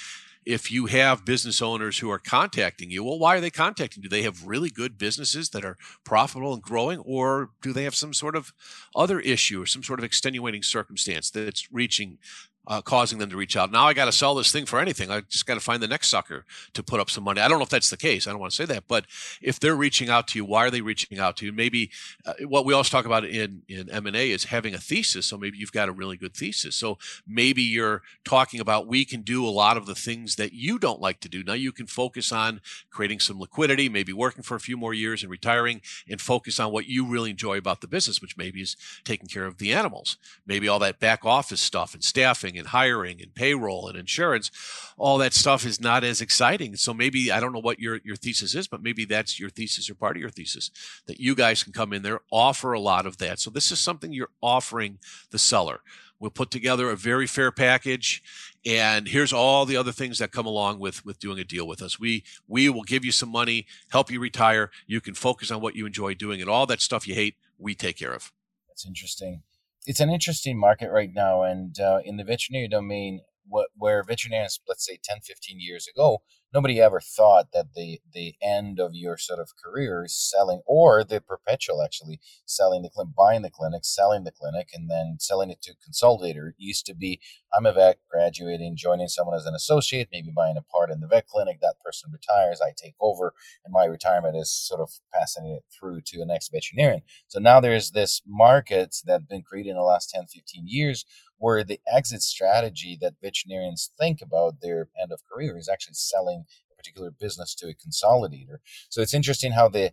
if 0.46 0.70
you 0.70 0.86
have 0.86 1.24
business 1.24 1.62
owners 1.62 1.98
who 1.98 2.10
are 2.10 2.18
contacting 2.18 2.90
you, 2.90 3.04
well, 3.04 3.18
why 3.18 3.36
are 3.36 3.40
they 3.40 3.50
contacting 3.50 4.02
you? 4.02 4.08
Do 4.08 4.16
they 4.16 4.22
have 4.22 4.46
really 4.46 4.70
good 4.70 4.98
businesses 4.98 5.50
that 5.50 5.64
are 5.64 5.76
profitable 6.04 6.52
and 6.54 6.62
growing, 6.62 6.98
or 7.00 7.50
do 7.62 7.72
they 7.72 7.84
have 7.84 7.94
some 7.94 8.12
sort 8.12 8.36
of 8.36 8.52
other 8.94 9.20
issue 9.20 9.62
or 9.62 9.66
some 9.66 9.82
sort 9.82 9.98
of 9.98 10.04
extenuating 10.04 10.62
circumstance 10.62 11.30
that's 11.30 11.72
reaching 11.72 12.18
uh, 12.66 12.80
causing 12.80 13.18
them 13.18 13.30
to 13.30 13.36
reach 13.36 13.56
out. 13.56 13.70
Now 13.70 13.86
I 13.86 13.94
got 13.94 14.06
to 14.06 14.12
sell 14.12 14.34
this 14.34 14.50
thing 14.50 14.66
for 14.66 14.80
anything. 14.80 15.10
I 15.10 15.20
just 15.22 15.46
got 15.46 15.54
to 15.54 15.60
find 15.60 15.82
the 15.82 15.88
next 15.88 16.08
sucker 16.08 16.44
to 16.72 16.82
put 16.82 17.00
up 17.00 17.10
some 17.10 17.24
money. 17.24 17.40
I 17.40 17.48
don't 17.48 17.58
know 17.58 17.64
if 17.64 17.70
that's 17.70 17.90
the 17.90 17.96
case. 17.96 18.26
I 18.26 18.30
don't 18.30 18.40
want 18.40 18.52
to 18.52 18.56
say 18.56 18.64
that, 18.66 18.88
but 18.88 19.04
if 19.42 19.60
they're 19.60 19.76
reaching 19.76 20.08
out 20.08 20.28
to 20.28 20.38
you, 20.38 20.44
why 20.44 20.64
are 20.64 20.70
they 20.70 20.80
reaching 20.80 21.18
out 21.18 21.36
to 21.38 21.46
you? 21.46 21.52
Maybe 21.52 21.90
uh, 22.24 22.34
what 22.46 22.64
we 22.64 22.72
always 22.72 22.90
talk 22.90 23.04
about 23.04 23.24
in 23.24 23.62
in 23.68 23.90
M 23.90 24.06
and 24.06 24.16
A 24.16 24.30
is 24.30 24.44
having 24.44 24.74
a 24.74 24.78
thesis. 24.78 25.26
So 25.26 25.36
maybe 25.36 25.58
you've 25.58 25.72
got 25.72 25.88
a 25.88 25.92
really 25.92 26.16
good 26.16 26.34
thesis. 26.34 26.74
So 26.74 26.98
maybe 27.26 27.62
you're 27.62 28.02
talking 28.24 28.60
about 28.60 28.86
we 28.86 29.04
can 29.04 29.22
do 29.22 29.46
a 29.46 29.50
lot 29.50 29.76
of 29.76 29.86
the 29.86 29.94
things 29.94 30.36
that 30.36 30.52
you 30.52 30.78
don't 30.78 31.00
like 31.00 31.20
to 31.20 31.28
do. 31.28 31.42
Now 31.42 31.54
you 31.54 31.72
can 31.72 31.86
focus 31.86 32.32
on 32.32 32.60
creating 32.90 33.20
some 33.20 33.38
liquidity, 33.38 33.88
maybe 33.88 34.12
working 34.12 34.42
for 34.42 34.54
a 34.54 34.60
few 34.60 34.76
more 34.76 34.94
years 34.94 35.22
and 35.22 35.30
retiring, 35.30 35.80
and 36.08 36.20
focus 36.20 36.58
on 36.58 36.72
what 36.72 36.86
you 36.86 37.06
really 37.06 37.30
enjoy 37.30 37.58
about 37.58 37.80
the 37.80 37.88
business, 37.88 38.20
which 38.20 38.36
maybe 38.36 38.62
is 38.62 38.76
taking 39.04 39.28
care 39.28 39.46
of 39.46 39.58
the 39.58 39.72
animals, 39.72 40.16
maybe 40.46 40.68
all 40.68 40.78
that 40.78 41.00
back 41.00 41.24
office 41.24 41.60
stuff 41.60 41.94
and 41.94 42.02
staffing 42.02 42.53
and 42.58 42.68
hiring 42.68 43.20
and 43.20 43.34
payroll 43.34 43.88
and 43.88 43.98
insurance, 43.98 44.50
all 44.96 45.18
that 45.18 45.34
stuff 45.34 45.64
is 45.64 45.80
not 45.80 46.04
as 46.04 46.20
exciting. 46.20 46.76
So 46.76 46.94
maybe 46.94 47.30
I 47.30 47.40
don't 47.40 47.52
know 47.52 47.60
what 47.60 47.80
your 47.80 48.00
your 48.04 48.16
thesis 48.16 48.54
is, 48.54 48.66
but 48.66 48.82
maybe 48.82 49.04
that's 49.04 49.38
your 49.40 49.50
thesis 49.50 49.90
or 49.90 49.94
part 49.94 50.16
of 50.16 50.20
your 50.20 50.30
thesis 50.30 50.70
that 51.06 51.20
you 51.20 51.34
guys 51.34 51.62
can 51.62 51.72
come 51.72 51.92
in 51.92 52.02
there, 52.02 52.20
offer 52.30 52.72
a 52.72 52.80
lot 52.80 53.06
of 53.06 53.18
that. 53.18 53.40
So 53.40 53.50
this 53.50 53.70
is 53.70 53.80
something 53.80 54.12
you're 54.12 54.30
offering 54.40 54.98
the 55.30 55.38
seller. 55.38 55.80
We'll 56.20 56.30
put 56.30 56.50
together 56.50 56.90
a 56.90 56.96
very 56.96 57.26
fair 57.26 57.50
package, 57.50 58.22
and 58.64 59.08
here's 59.08 59.32
all 59.32 59.66
the 59.66 59.76
other 59.76 59.92
things 59.92 60.18
that 60.20 60.32
come 60.32 60.46
along 60.46 60.78
with 60.78 61.04
with 61.04 61.18
doing 61.18 61.38
a 61.38 61.44
deal 61.44 61.66
with 61.66 61.82
us. 61.82 61.98
We 61.98 62.24
we 62.46 62.68
will 62.68 62.84
give 62.84 63.04
you 63.04 63.12
some 63.12 63.30
money, 63.30 63.66
help 63.90 64.10
you 64.10 64.20
retire. 64.20 64.70
You 64.86 65.00
can 65.00 65.14
focus 65.14 65.50
on 65.50 65.60
what 65.60 65.76
you 65.76 65.86
enjoy 65.86 66.14
doing, 66.14 66.40
and 66.40 66.48
all 66.48 66.66
that 66.66 66.80
stuff 66.80 67.06
you 67.06 67.14
hate, 67.14 67.36
we 67.58 67.74
take 67.74 67.98
care 67.98 68.14
of. 68.14 68.32
That's 68.68 68.86
interesting 68.86 69.42
it's 69.86 70.00
an 70.00 70.10
interesting 70.10 70.58
market 70.58 70.90
right 70.90 71.10
now. 71.14 71.42
And 71.42 71.78
uh, 71.78 72.00
in 72.04 72.16
the 72.16 72.24
veterinary 72.24 72.68
domain, 72.68 73.20
what, 73.46 73.68
where 73.76 74.02
veterinarians, 74.02 74.60
let's 74.66 74.86
say 74.86 74.98
10, 75.02 75.20
15 75.20 75.60
years 75.60 75.86
ago, 75.86 76.22
nobody 76.54 76.80
ever 76.80 77.00
thought 77.00 77.48
that 77.52 77.74
the 77.74 78.00
the 78.12 78.34
end 78.42 78.78
of 78.80 78.94
your 78.94 79.16
sort 79.18 79.40
of 79.40 79.50
career 79.62 80.04
is 80.04 80.16
selling 80.16 80.60
or 80.66 81.04
the 81.04 81.20
perpetual 81.20 81.82
actually 81.82 82.20
selling 82.46 82.82
the 82.82 82.90
clinic 82.90 83.14
buying 83.16 83.42
the 83.42 83.50
clinic 83.50 83.84
selling 83.84 84.24
the 84.24 84.32
clinic 84.32 84.70
and 84.72 84.90
then 84.90 85.16
selling 85.18 85.50
it 85.50 85.60
to 85.62 85.72
a 85.72 85.90
consolidator. 85.90 86.50
It 86.50 86.54
used 86.58 86.86
to 86.86 86.94
be 86.94 87.20
i'm 87.56 87.66
a 87.66 87.72
vet 87.72 87.98
graduating 88.10 88.76
joining 88.76 89.08
someone 89.08 89.36
as 89.36 89.46
an 89.46 89.54
associate 89.54 90.08
maybe 90.12 90.30
buying 90.34 90.56
a 90.56 90.62
part 90.62 90.90
in 90.90 91.00
the 91.00 91.08
vet 91.08 91.26
clinic 91.26 91.58
that 91.60 91.76
person 91.84 92.10
retires 92.12 92.60
i 92.60 92.72
take 92.76 92.94
over 93.00 93.34
and 93.64 93.72
my 93.72 93.84
retirement 93.84 94.36
is 94.36 94.50
sort 94.52 94.80
of 94.80 94.90
passing 95.12 95.46
it 95.46 95.64
through 95.72 96.00
to 96.02 96.18
the 96.18 96.26
next 96.26 96.50
veterinarian. 96.52 97.02
So 97.28 97.38
now 97.38 97.60
there's 97.60 97.90
this 97.90 98.22
market 98.26 98.96
that's 99.04 99.24
been 99.24 99.42
created 99.42 99.70
in 99.70 99.76
the 99.76 99.82
last 99.82 100.10
10 100.10 100.26
15 100.26 100.64
years 100.66 101.04
where 101.38 101.64
the 101.64 101.80
exit 101.92 102.22
strategy 102.22 102.96
that 103.00 103.14
veterinarians 103.22 103.90
think 103.98 104.20
about 104.22 104.60
their 104.60 104.88
end 105.00 105.12
of 105.12 105.20
career 105.30 105.58
is 105.58 105.68
actually 105.68 105.94
selling 105.94 106.44
a 106.72 106.76
particular 106.76 107.10
business 107.10 107.54
to 107.56 107.66
a 107.68 107.74
consolidator. 107.74 108.58
So 108.88 109.00
it's 109.02 109.14
interesting 109.14 109.52
how 109.52 109.68
the 109.68 109.92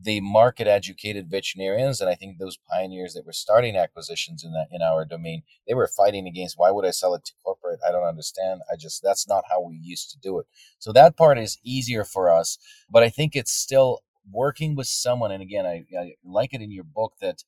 the 0.00 0.20
market 0.20 0.68
educated 0.68 1.28
veterinarians 1.28 2.00
and 2.00 2.08
I 2.08 2.14
think 2.14 2.38
those 2.38 2.58
pioneers 2.70 3.14
that 3.14 3.26
were 3.26 3.32
starting 3.32 3.76
acquisitions 3.76 4.44
in 4.44 4.52
that 4.52 4.68
in 4.70 4.80
our 4.80 5.04
domain, 5.04 5.42
they 5.66 5.74
were 5.74 5.88
fighting 5.88 6.26
against 6.26 6.56
why 6.56 6.70
would 6.70 6.84
I 6.84 6.90
sell 6.90 7.14
it 7.14 7.24
to 7.24 7.32
corporate? 7.44 7.80
I 7.86 7.90
don't 7.90 8.06
understand. 8.06 8.60
I 8.72 8.76
just 8.76 9.02
that's 9.02 9.26
not 9.28 9.44
how 9.50 9.60
we 9.60 9.76
used 9.82 10.10
to 10.10 10.18
do 10.18 10.38
it. 10.38 10.46
So 10.78 10.92
that 10.92 11.16
part 11.16 11.38
is 11.38 11.58
easier 11.64 12.04
for 12.04 12.30
us, 12.30 12.58
but 12.88 13.02
I 13.02 13.08
think 13.08 13.34
it's 13.34 13.52
still 13.52 14.00
working 14.30 14.76
with 14.76 14.86
someone 14.86 15.32
and 15.32 15.42
again 15.42 15.66
I, 15.66 15.84
I 15.98 16.12
like 16.22 16.52
it 16.52 16.60
in 16.60 16.70
your 16.70 16.84
book 16.84 17.14
that 17.20 17.42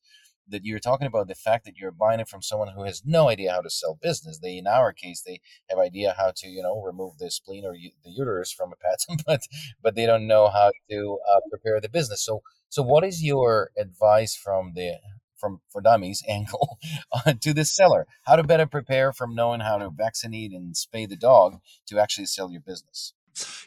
that 0.51 0.65
you're 0.65 0.79
talking 0.79 1.07
about 1.07 1.27
the 1.27 1.35
fact 1.35 1.65
that 1.65 1.77
you're 1.77 1.91
buying 1.91 2.19
it 2.19 2.27
from 2.27 2.41
someone 2.41 2.69
who 2.75 2.83
has 2.83 3.03
no 3.05 3.29
idea 3.29 3.51
how 3.51 3.61
to 3.61 3.69
sell 3.69 3.97
business. 4.01 4.39
They, 4.39 4.57
in 4.57 4.67
our 4.67 4.93
case, 4.93 5.21
they 5.25 5.39
have 5.69 5.79
idea 5.79 6.15
how 6.17 6.31
to, 6.35 6.47
you 6.47 6.61
know, 6.61 6.81
remove 6.81 7.17
the 7.17 7.31
spleen 7.31 7.65
or 7.65 7.73
the 7.73 8.11
uterus 8.11 8.51
from 8.51 8.71
a 8.71 8.75
pet, 8.75 9.23
but 9.25 9.41
but 9.81 9.95
they 9.95 10.05
don't 10.05 10.27
know 10.27 10.49
how 10.49 10.71
to 10.89 11.19
uh, 11.29 11.39
prepare 11.49 11.79
the 11.81 11.89
business. 11.89 12.23
So, 12.23 12.41
so 12.69 12.83
what 12.83 13.03
is 13.03 13.23
your 13.23 13.71
advice 13.77 14.35
from 14.35 14.73
the 14.75 14.97
from 15.35 15.61
for 15.69 15.81
dummies 15.81 16.23
angle 16.29 16.77
uh, 17.13 17.33
to 17.41 17.53
the 17.53 17.65
seller? 17.65 18.07
How 18.23 18.35
to 18.35 18.43
better 18.43 18.67
prepare 18.67 19.11
from 19.11 19.35
knowing 19.35 19.61
how 19.61 19.77
to 19.77 19.89
vaccinate 19.89 20.51
and 20.51 20.75
spay 20.75 21.07
the 21.09 21.17
dog 21.17 21.59
to 21.87 21.99
actually 21.99 22.27
sell 22.27 22.51
your 22.51 22.61
business? 22.61 23.13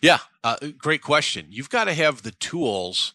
Yeah, 0.03 0.19
uh, 0.43 0.57
great 0.77 1.01
question. 1.01 1.47
You've 1.49 1.71
got 1.71 1.85
to 1.85 1.95
have 1.95 2.23
the 2.23 2.33
tools 2.33 3.15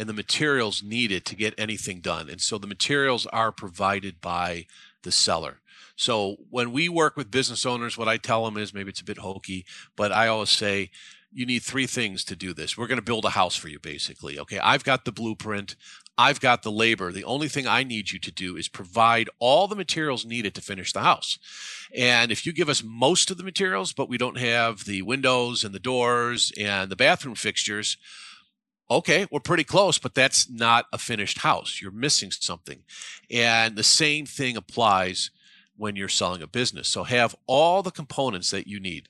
and 0.00 0.08
the 0.08 0.14
materials 0.14 0.82
needed 0.82 1.26
to 1.26 1.36
get 1.36 1.52
anything 1.58 2.00
done. 2.00 2.30
And 2.30 2.40
so 2.40 2.56
the 2.56 2.66
materials 2.66 3.26
are 3.26 3.52
provided 3.52 4.18
by 4.22 4.64
the 5.02 5.12
seller. 5.12 5.60
So 5.94 6.38
when 6.48 6.72
we 6.72 6.88
work 6.88 7.18
with 7.18 7.30
business 7.30 7.66
owners, 7.66 7.98
what 7.98 8.08
I 8.08 8.16
tell 8.16 8.46
them 8.46 8.56
is 8.56 8.72
maybe 8.72 8.88
it's 8.88 9.02
a 9.02 9.04
bit 9.04 9.18
hokey, 9.18 9.66
but 9.96 10.10
I 10.10 10.26
always 10.26 10.48
say, 10.48 10.90
you 11.30 11.44
need 11.44 11.62
three 11.62 11.86
things 11.86 12.24
to 12.24 12.34
do 12.34 12.54
this. 12.54 12.78
We're 12.78 12.86
going 12.86 12.96
to 12.96 13.04
build 13.04 13.26
a 13.26 13.30
house 13.30 13.56
for 13.56 13.68
you, 13.68 13.78
basically. 13.78 14.38
Okay. 14.38 14.58
I've 14.58 14.84
got 14.84 15.04
the 15.04 15.12
blueprint. 15.12 15.76
I've 16.16 16.40
got 16.40 16.62
the 16.62 16.72
labor. 16.72 17.12
The 17.12 17.24
only 17.24 17.48
thing 17.48 17.66
I 17.66 17.82
need 17.82 18.10
you 18.10 18.18
to 18.20 18.32
do 18.32 18.56
is 18.56 18.68
provide 18.68 19.28
all 19.38 19.68
the 19.68 19.76
materials 19.76 20.24
needed 20.24 20.54
to 20.54 20.62
finish 20.62 20.94
the 20.94 21.00
house. 21.00 21.38
And 21.94 22.32
if 22.32 22.46
you 22.46 22.54
give 22.54 22.70
us 22.70 22.82
most 22.82 23.30
of 23.30 23.36
the 23.36 23.44
materials, 23.44 23.92
but 23.92 24.08
we 24.08 24.16
don't 24.16 24.38
have 24.38 24.86
the 24.86 25.02
windows 25.02 25.62
and 25.62 25.74
the 25.74 25.78
doors 25.78 26.52
and 26.58 26.90
the 26.90 26.96
bathroom 26.96 27.34
fixtures, 27.34 27.98
okay, 28.90 29.26
we're 29.30 29.40
pretty 29.40 29.64
close, 29.64 29.98
but 29.98 30.14
that's 30.14 30.50
not 30.50 30.86
a 30.92 30.98
finished 30.98 31.38
house. 31.38 31.80
You're 31.80 31.92
missing 31.92 32.30
something. 32.32 32.80
And 33.30 33.76
the 33.76 33.84
same 33.84 34.26
thing 34.26 34.56
applies 34.56 35.30
when 35.76 35.96
you're 35.96 36.08
selling 36.08 36.42
a 36.42 36.46
business. 36.46 36.88
So 36.88 37.04
have 37.04 37.34
all 37.46 37.82
the 37.82 37.90
components 37.90 38.50
that 38.50 38.66
you 38.66 38.80
need. 38.80 39.08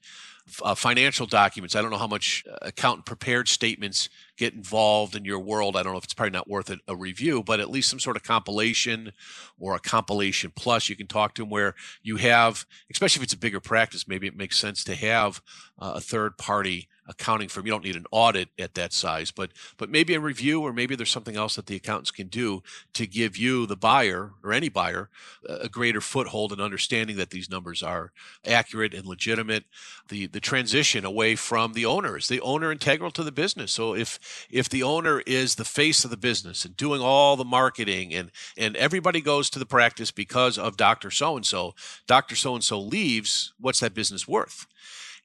Uh, 0.63 0.75
financial 0.75 1.27
documents. 1.27 1.77
I 1.77 1.83
don't 1.83 1.93
know 1.93 1.99
how 1.99 2.09
much 2.09 2.45
uh, 2.51 2.57
accountant 2.63 3.07
prepared 3.07 3.47
statements 3.47 4.09
get 4.37 4.53
involved 4.53 5.15
in 5.15 5.25
your 5.25 5.39
world. 5.39 5.77
I 5.77 5.85
don't 5.85 5.93
know 5.93 5.99
if 5.99 6.05
it's 6.05 6.15
probably 6.15 6.33
not 6.33 6.49
worth 6.49 6.71
a, 6.71 6.79
a 6.89 6.97
review, 6.97 7.45
but 7.45 7.61
at 7.61 7.71
least 7.71 7.89
some 7.89 8.01
sort 8.01 8.17
of 8.17 8.25
compilation 8.25 9.13
or 9.61 9.77
a 9.77 9.79
compilation 9.79 10.53
plus 10.57 10.89
you 10.89 10.97
can 10.97 11.07
talk 11.07 11.35
to 11.35 11.43
them 11.43 11.51
where 11.51 11.77
you 12.03 12.17
have, 12.17 12.67
especially 12.91 13.21
if 13.21 13.25
it's 13.25 13.33
a 13.33 13.39
bigger 13.39 13.61
practice, 13.61 14.09
maybe 14.09 14.27
it 14.27 14.37
makes 14.37 14.59
sense 14.59 14.83
to 14.85 14.97
have 14.97 15.41
uh, 15.79 15.93
a 15.97 16.01
third 16.01 16.37
party 16.37 16.89
accounting 17.11 17.49
firm. 17.49 17.67
You 17.67 17.73
don't 17.73 17.85
need 17.85 17.97
an 17.97 18.07
audit 18.11 18.49
at 18.59 18.75
that 18.75 18.93
size, 18.93 19.31
but 19.31 19.51
but 19.77 19.91
maybe 19.91 20.15
a 20.15 20.21
review 20.21 20.63
or 20.63 20.73
maybe 20.73 20.97
there's 20.97 21.11
something 21.11 21.37
else 21.37 21.57
that 21.57 21.67
the 21.67 21.77
accountants 21.77 22.11
can 22.11 22.29
do 22.29 22.63
to 22.95 23.07
give 23.07 23.37
you 23.37 23.67
the 23.67 23.77
buyer 23.77 24.33
or 24.43 24.53
any 24.53 24.69
buyer 24.69 25.11
a 25.49 25.69
greater 25.69 26.01
foothold 26.01 26.53
in 26.53 26.61
understanding 26.61 27.17
that 27.17 27.31
these 27.31 27.51
numbers 27.51 27.83
are 27.83 28.13
accurate 28.47 28.95
and 28.95 29.07
legitimate. 29.07 29.65
The 30.09 30.27
the 30.27 30.41
transition 30.41 31.05
away 31.05 31.37
from 31.37 31.73
the 31.75 31.87
owner 31.87 32.17
is 32.17 32.29
the 32.29 32.41
owner 32.41 32.73
integral 32.73 33.11
to 33.13 33.25
the 33.25 33.33
business. 33.33 33.73
So 33.73 33.95
if 33.95 34.47
if 34.51 34.69
the 34.69 34.83
owner 34.83 35.21
is 35.27 35.57
the 35.57 35.65
face 35.65 36.05
of 36.05 36.11
the 36.11 36.17
business 36.17 36.65
and 36.65 36.77
doing 36.77 37.01
all 37.01 37.37
the 37.37 37.45
marketing 37.45 38.15
and 38.15 38.31
and 38.57 38.77
everybody 38.77 39.21
goes 39.21 39.51
to 39.51 39.59
the 39.59 39.67
practice 39.67 40.11
because 40.11 40.59
of 40.59 40.77
Dr. 40.77 41.11
So 41.11 41.37
and 41.37 41.47
so, 41.47 41.75
Dr. 42.07 42.37
So 42.37 42.55
and 42.55 42.65
so 42.65 42.81
leaves, 42.81 43.53
what's 43.59 43.81
that 43.81 43.95
business 43.95 44.29
worth? 44.29 44.67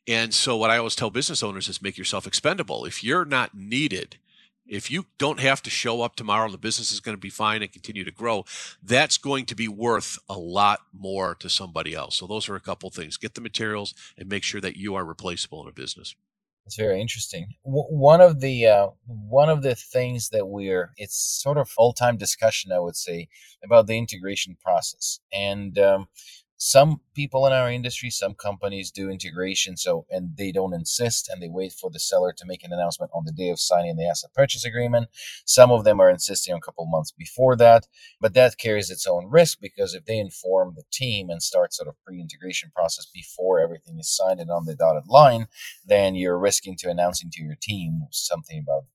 And 0.08 0.34
so, 0.34 0.56
what 0.56 0.70
I 0.70 0.78
always 0.78 0.96
tell 0.96 1.10
business 1.10 1.42
owners 1.42 1.68
is 1.68 1.82
make 1.82 1.98
yourself 1.98 2.28
expendable. 2.28 2.86
If 2.86 3.04
you're 3.04 3.26
not 3.26 3.56
needed, 3.56 4.18
if 4.68 4.92
you 4.92 5.06
don't 5.18 5.40
have 5.40 5.62
to 5.64 5.70
show 5.70 6.02
up 6.02 6.16
tomorrow, 6.16 6.46
and 6.46 6.54
the 6.54 6.60
business 6.60 6.92
is 6.92 7.00
going 7.00 7.18
to 7.18 7.22
be 7.22 7.30
fine 7.30 7.62
and 7.62 7.72
continue 7.72 8.04
to 8.04 8.12
grow. 8.12 8.46
That's 8.84 9.18
going 9.18 9.46
to 9.46 9.56
be 9.56 9.68
worth 9.68 10.20
a 10.30 10.38
lot 10.38 10.82
more 10.94 11.36
to 11.36 11.50
somebody 11.50 11.96
else. 11.96 12.18
So, 12.18 12.28
those 12.28 12.48
are 12.50 12.56
a 12.56 12.60
couple 12.60 12.90
things 12.92 13.18
get 13.18 13.34
the 13.34 13.42
materials 13.42 13.94
and 14.18 14.30
make 14.30 14.44
sure 14.44 14.62
that 14.62 14.78
you 14.78 14.96
are 14.96 15.06
replaceable 15.06 15.64
in 15.64 15.70
a 15.70 15.74
business. 15.74 16.16
It's 16.66 16.78
very 16.78 17.00
interesting. 17.00 17.56
W- 17.64 17.86
one 17.90 18.22
of 18.22 18.42
the 18.42 18.66
uh, 18.68 18.88
one 19.06 19.50
of 19.50 19.62
the 19.62 19.76
things 19.76 20.30
that 20.30 20.48
we're 20.48 20.94
it's 20.98 21.16
sort 21.16 21.58
of 21.58 21.72
all 21.78 21.94
time 21.94 22.18
discussion, 22.18 22.72
I 22.72 22.80
would 22.80 22.96
say, 22.96 23.28
about 23.64 23.88
the 23.88 23.98
integration 23.98 24.58
process, 24.64 25.20
and 25.32 25.78
um, 25.78 26.08
some 26.58 27.02
people 27.14 27.46
in 27.46 27.54
our 27.54 27.70
industry, 27.70 28.10
some 28.10 28.34
companies 28.34 28.92
do 28.92 29.10
integration, 29.10 29.76
so 29.76 30.06
and 30.10 30.38
they 30.38 30.52
don't 30.52 30.74
insist 30.74 31.30
and 31.30 31.42
they 31.42 31.50
wait 31.50 31.74
for 31.74 31.90
the 31.90 32.00
seller 32.00 32.34
to 32.38 32.46
make 32.46 32.64
an 32.64 32.72
announcement 32.72 33.12
on 33.14 33.26
the 33.26 33.32
day 33.32 33.50
of 33.50 33.60
signing 33.60 33.98
the 33.98 34.08
asset 34.08 34.32
purchase 34.34 34.64
agreement. 34.64 35.08
Some 35.46 35.72
of 35.72 35.84
them 35.84 36.00
are 36.00 36.10
insisting 36.10 36.56
a 36.56 36.62
couple 36.62 36.86
months 36.86 37.12
before 37.12 37.56
that, 37.58 37.88
but 38.22 38.34
that 38.34 38.58
carries 38.58 38.90
its 38.90 39.06
own 39.06 39.30
risk 39.30 39.60
because 39.62 39.94
if 39.94 40.06
they 40.06 40.18
inform 40.18 40.74
the 40.76 40.84
team 40.92 41.30
and 41.30 41.42
start 41.42 41.74
sort 41.74 41.90
of 41.90 41.96
pre-integration 42.06 42.72
process 42.74 43.06
before 43.14 43.60
everything 43.60 44.00
is 44.00 44.16
signed 44.16 44.40
and 44.40 44.50
on 44.50 44.66
the 44.66 44.76
dotted 44.76 45.08
line, 45.08 45.48
then 45.86 46.16
you're 46.16 46.40
risking 46.40 46.78
to 46.78 46.90
announcing 46.90 47.30
to 47.32 47.44
your 47.44 47.58
team 47.62 48.04
something 48.12 48.60
about 48.60 48.86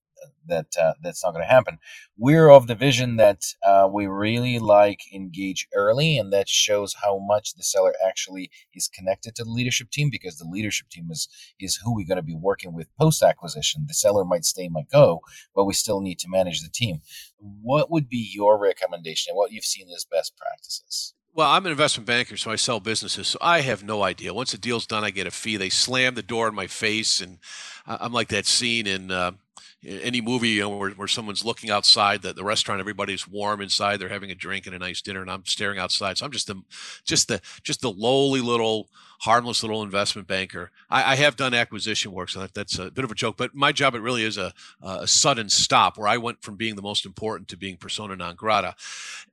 that 0.47 0.67
uh, 0.79 0.93
that's 1.01 1.23
not 1.23 1.31
going 1.31 1.43
to 1.43 1.49
happen. 1.49 1.77
We're 2.17 2.49
of 2.49 2.67
the 2.67 2.75
vision 2.75 3.17
that 3.17 3.43
uh, 3.65 3.89
we 3.91 4.07
really 4.07 4.59
like 4.59 5.01
engage 5.13 5.67
early, 5.73 6.17
and 6.17 6.31
that 6.33 6.49
shows 6.49 6.95
how 7.03 7.19
much 7.19 7.55
the 7.55 7.63
seller 7.63 7.93
actually 8.05 8.51
is 8.73 8.87
connected 8.87 9.35
to 9.35 9.43
the 9.43 9.49
leadership 9.49 9.91
team 9.91 10.09
because 10.11 10.37
the 10.37 10.49
leadership 10.49 10.89
team 10.89 11.07
is 11.11 11.27
is 11.59 11.77
who 11.77 11.95
we're 11.95 12.07
going 12.07 12.17
to 12.17 12.21
be 12.23 12.35
working 12.35 12.73
with 12.73 12.95
post 12.99 13.23
acquisition. 13.23 13.85
The 13.87 13.93
seller 13.93 14.25
might 14.25 14.45
stay, 14.45 14.67
might 14.69 14.89
go, 14.89 15.21
but 15.55 15.65
we 15.65 15.73
still 15.73 16.01
need 16.01 16.19
to 16.19 16.29
manage 16.29 16.61
the 16.61 16.69
team. 16.69 17.01
What 17.37 17.89
would 17.89 18.09
be 18.09 18.29
your 18.33 18.59
recommendation 18.59 19.31
and 19.31 19.37
what 19.37 19.51
you've 19.51 19.65
seen 19.65 19.87
as 19.95 20.05
best 20.05 20.37
practices? 20.37 21.13
Well, 21.33 21.49
I'm 21.49 21.65
an 21.65 21.71
investment 21.71 22.07
banker, 22.07 22.35
so 22.35 22.51
I 22.51 22.57
sell 22.57 22.81
businesses. 22.81 23.29
So 23.29 23.39
I 23.41 23.61
have 23.61 23.83
no 23.83 24.03
idea. 24.03 24.33
Once 24.33 24.53
a 24.53 24.57
deal's 24.57 24.85
done, 24.85 25.05
I 25.05 25.11
get 25.11 25.27
a 25.27 25.31
fee. 25.31 25.55
They 25.55 25.69
slam 25.69 26.15
the 26.15 26.21
door 26.21 26.49
in 26.49 26.55
my 26.55 26.67
face, 26.67 27.21
and 27.21 27.37
I'm 27.87 28.11
like 28.11 28.27
that 28.29 28.45
scene 28.45 28.85
in 28.85 29.11
uh, 29.11 29.31
any 29.83 30.21
movie 30.21 30.49
you 30.49 30.61
know, 30.61 30.69
where, 30.69 30.91
where 30.91 31.07
someone's 31.07 31.43
looking 31.43 31.69
outside 31.69 32.21
the, 32.21 32.33
the 32.33 32.43
restaurant. 32.43 32.79
Everybody's 32.79 33.27
warm 33.27 33.61
inside. 33.61 33.97
They're 33.97 34.09
having 34.09 34.31
a 34.31 34.35
drink 34.35 34.65
and 34.67 34.75
a 34.75 34.79
nice 34.79 35.01
dinner, 35.01 35.21
and 35.21 35.31
I'm 35.31 35.45
staring 35.45 35.79
outside. 35.79 36.17
So 36.17 36.25
I'm 36.25 36.31
just 36.31 36.47
the, 36.47 36.61
just 37.03 37.27
the, 37.27 37.41
just 37.63 37.81
the 37.81 37.91
lowly 37.91 38.41
little 38.41 38.89
harmless 39.21 39.61
little 39.61 39.83
investment 39.83 40.27
banker. 40.27 40.71
I, 40.89 41.11
I, 41.11 41.15
have 41.15 41.35
done 41.35 41.53
acquisition 41.53 42.11
work, 42.11 42.29
so 42.29 42.39
that, 42.39 42.55
that's 42.55 42.79
a 42.79 42.89
bit 42.89 43.05
of 43.05 43.11
a 43.11 43.15
joke. 43.15 43.37
But 43.37 43.53
my 43.53 43.71
job, 43.71 43.93
it 43.93 44.01
really 44.01 44.23
is 44.23 44.37
a, 44.37 44.51
a 44.81 45.05
sudden 45.05 45.47
stop 45.47 45.95
where 45.95 46.07
I 46.07 46.17
went 46.17 46.41
from 46.41 46.55
being 46.55 46.75
the 46.75 46.81
most 46.81 47.05
important 47.05 47.47
to 47.49 47.57
being 47.57 47.77
persona 47.77 48.15
non 48.15 48.35
grata. 48.35 48.75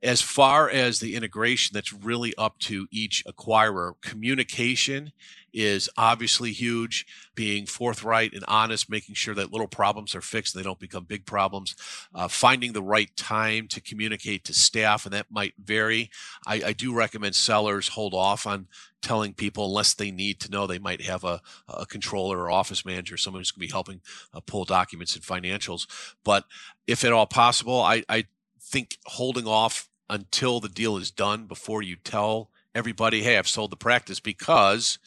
As 0.03 0.21
far 0.21 0.69
as 0.69 0.99
the 0.99 1.15
integration, 1.15 1.73
that's 1.73 1.91
really 1.91 2.35
up 2.37 2.59
to 2.59 2.87
each 2.91 3.23
acquirer. 3.27 3.93
Communication 4.01 5.11
is 5.53 5.89
obviously 5.97 6.51
huge. 6.51 7.05
Being 7.33 7.65
forthright 7.65 8.33
and 8.33 8.43
honest, 8.47 8.89
making 8.89 9.15
sure 9.15 9.33
that 9.35 9.51
little 9.51 9.67
problems 9.67 10.13
are 10.13 10.21
fixed, 10.21 10.53
and 10.53 10.61
they 10.61 10.67
don't 10.67 10.79
become 10.79 11.05
big 11.05 11.25
problems. 11.25 11.75
Uh, 12.13 12.27
finding 12.27 12.73
the 12.73 12.83
right 12.83 13.15
time 13.15 13.67
to 13.69 13.81
communicate 13.81 14.43
to 14.45 14.53
staff, 14.53 15.05
and 15.05 15.13
that 15.13 15.31
might 15.31 15.53
vary. 15.57 16.09
I, 16.45 16.61
I 16.67 16.73
do 16.73 16.93
recommend 16.93 17.35
sellers 17.35 17.87
hold 17.87 18.13
off 18.13 18.45
on 18.45 18.67
telling 19.01 19.33
people 19.33 19.65
unless 19.65 19.93
they 19.93 20.11
need 20.11 20.39
to 20.41 20.51
know 20.51 20.67
they 20.67 20.79
might 20.79 21.01
have 21.01 21.23
a, 21.23 21.41
a 21.67 21.85
controller 21.85 22.39
or 22.39 22.51
office 22.51 22.85
manager, 22.85 23.17
someone 23.17 23.39
who's 23.39 23.51
going 23.51 23.61
to 23.61 23.67
be 23.67 23.71
helping 23.71 24.01
uh, 24.33 24.39
pull 24.41 24.65
documents 24.65 25.15
and 25.15 25.23
financials. 25.23 25.87
But 26.23 26.45
if 26.87 27.03
at 27.03 27.13
all 27.13 27.27
possible, 27.27 27.81
I, 27.81 28.03
I 28.09 28.25
think 28.61 28.97
holding 29.05 29.47
off 29.47 29.89
until 30.09 30.59
the 30.59 30.69
deal 30.69 30.97
is 30.97 31.11
done 31.11 31.45
before 31.45 31.81
you 31.81 31.95
tell 31.95 32.49
everybody, 32.75 33.23
hey, 33.23 33.37
I've 33.37 33.47
sold 33.47 33.71
the 33.71 33.77
practice 33.77 34.19
because 34.19 34.99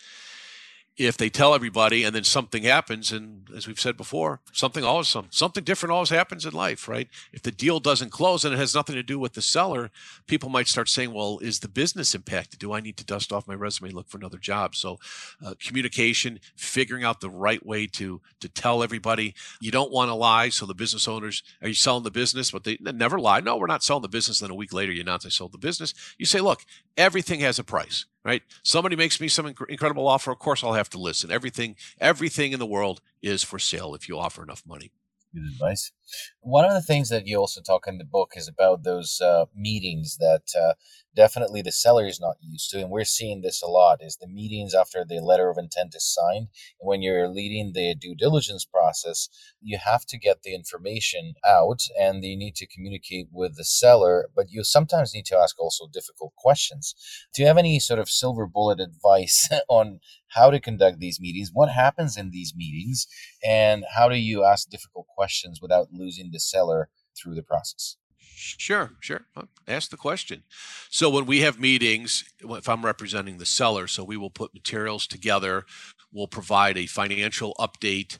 if 0.99 1.17
they 1.17 1.31
tell 1.31 1.55
everybody 1.55 2.05
and 2.05 2.15
then 2.15 2.25
something 2.25 2.65
happens 2.65 3.13
and 3.13 3.49
as 3.57 3.67
we've 3.67 3.81
said 3.81 3.97
before 3.97 4.41
something 4.53 4.85
always 4.85 5.09
some, 5.09 5.27
something 5.31 5.65
different 5.65 5.91
always 5.91 6.11
happens 6.11 6.45
in 6.45 6.53
life 6.53 6.87
right? 6.87 7.09
If 7.33 7.43
the 7.43 7.51
deal 7.51 7.81
doesn't 7.81 8.11
close 8.11 8.45
and 8.45 8.53
it 8.53 8.59
has 8.59 8.75
nothing 8.75 8.97
to 8.97 9.03
do 9.03 9.19
with 9.19 9.33
the 9.33 9.41
seller 9.41 9.91
people 10.27 10.51
might 10.51 10.69
start 10.69 10.91
saying 10.91 11.15
well 11.15 11.39
is 11.39 11.61
the 11.61 11.69
business 11.69 12.15
impacted? 12.15 12.61
Do 12.61 12.73
i 12.73 12.81
need 12.81 12.99
to 12.99 13.05
dust 13.05 13.33
off 13.33 13.49
my 13.49 13.55
resume 13.55 13.91
look 13.91 14.09
for 14.09 14.19
another 14.19 14.37
job? 14.37 14.77
So 14.77 14.99
uh, 15.45 15.55
communication 15.59 16.41
figuring 16.57 17.05
out 17.05 17.21
the 17.21 17.31
right 17.31 17.65
way 17.65 17.87
to 17.87 18.21
to 18.41 18.49
tell 18.49 18.83
everybody. 18.83 19.35
You 19.61 19.71
don't 19.71 19.93
want 19.93 20.11
to 20.11 20.15
lie 20.15 20.51
so 20.51 20.67
the 20.67 20.75
business 20.75 21.09
owners 21.09 21.43
are 21.63 21.69
you 21.69 21.75
selling 21.75 22.05
the 22.05 22.11
business? 22.11 22.51
But 22.51 22.65
they 22.65 22.77
never 22.81 23.19
lie. 23.19 23.41
No 23.41 23.57
we're 23.57 23.67
not 23.67 23.83
selling 23.83 24.03
the 24.03 24.09
business. 24.09 24.41
Then 24.41 24.51
a 24.51 24.55
week 24.55 24.75
later 24.75 24.93
you 24.93 25.01
announce 25.01 25.25
i 25.25 25.31
sold 25.31 25.53
the 25.53 25.59
business. 25.59 25.95
You 26.19 26.27
say 26.27 26.41
look 26.41 26.65
everything 26.99 27.41
has 27.41 27.59
a 27.59 27.65
price 27.65 28.05
right? 28.25 28.43
Somebody 28.63 28.97
makes 28.97 29.21
me 29.21 29.29
some 29.29 29.47
inc- 29.47 29.69
incredible 29.69 30.07
offer 30.09 30.31
of 30.31 30.39
course 30.39 30.63
i'll 30.63 30.73
have 30.75 30.91
to 30.91 30.99
listen. 30.99 31.31
Everything 31.31 31.77
everything 32.01 32.53
in 32.53 32.59
the 32.59 32.67
world 32.67 33.01
is 33.23 33.43
for 33.43 33.59
sale 33.59 33.95
if 33.95 34.09
you 34.09 34.19
offer 34.19 34.43
enough 34.43 34.63
money. 34.67 34.91
Good 35.35 35.45
advice 35.53 35.93
one 36.41 36.65
of 36.65 36.73
the 36.73 36.83
things 36.83 37.09
that 37.09 37.27
you 37.27 37.39
also 37.39 37.61
talk 37.61 37.87
in 37.87 37.99
the 37.99 38.05
book 38.05 38.33
is 38.37 38.49
about 38.49 38.83
those 38.83 39.21
uh, 39.21 39.47
meetings 39.55 40.17
that 40.19 40.43
uh, 40.61 40.75
definitely 41.15 41.63
the 41.63 41.73
seller 41.73 42.07
is 42.07 42.21
not 42.21 42.37
used 42.41 42.71
to 42.71 42.81
and 42.81 42.91
we're 42.91 43.05
seeing 43.05 43.43
this 43.43 43.63
a 43.63 43.67
lot 43.67 43.99
is 44.03 44.17
the 44.17 44.27
meetings 44.27 44.75
after 44.75 45.05
the 45.07 45.21
letter 45.21 45.51
of 45.51 45.59
intent 45.59 45.95
is 45.95 46.05
signed 46.05 46.49
and 46.81 46.89
when 46.89 47.03
you're 47.03 47.29
leading 47.29 47.73
the 47.75 47.95
due 47.95 48.15
diligence 48.15 48.65
process 48.65 49.29
you 49.61 49.79
have 49.79 50.07
to 50.07 50.19
get 50.19 50.43
the 50.43 50.55
information 50.55 51.35
out 51.47 51.83
and 52.01 52.25
you 52.25 52.37
need 52.37 52.55
to 52.55 52.67
communicate 52.67 53.27
with 53.31 53.57
the 53.57 53.65
seller 53.65 54.29
but 54.35 54.47
you 54.51 54.65
sometimes 54.65 55.15
need 55.15 55.27
to 55.27 55.37
ask 55.37 55.61
also 55.61 55.87
difficult 55.93 56.33
questions. 56.37 56.95
Do 57.35 57.43
you 57.43 57.49
have 57.49 57.59
any 57.59 57.79
sort 57.79 58.01
of 58.01 58.09
silver 58.09 58.47
bullet 58.47 58.81
advice 58.81 59.49
on 59.69 60.01
how 60.29 60.51
to 60.51 60.61
conduct 60.61 60.99
these 60.99 61.21
meetings? 61.21 61.51
What 61.53 61.71
happens 61.71 62.17
in 62.17 62.31
these 62.31 62.55
meetings? 62.57 63.07
And 63.45 63.85
how 63.95 64.09
do 64.09 64.17
you 64.17 64.45
ask 64.45 64.69
difficult 64.69 65.07
questions 65.15 65.61
without 65.61 65.93
losing 66.03 66.31
the 66.31 66.41
seller 66.41 66.89
through 67.17 67.35
the 67.35 67.43
process. 67.43 67.97
Sure, 68.35 68.93
sure. 69.01 69.27
Ask 69.69 69.91
the 69.91 69.97
question. 69.97 70.43
So 70.91 71.09
when 71.09 71.27
we 71.27 71.41
have 71.41 71.61
meetings, 71.61 72.25
if 72.41 72.69
I'm 72.69 72.85
representing 72.85 73.39
the 73.39 73.47
seller, 73.47 73.87
so 73.87 74.03
we 74.03 74.17
will 74.17 74.31
put 74.31 74.55
materials 74.55 75.07
together, 75.07 75.65
we'll 76.13 76.27
provide 76.27 76.77
a 76.77 76.87
financial 76.87 77.55
update 77.61 78.19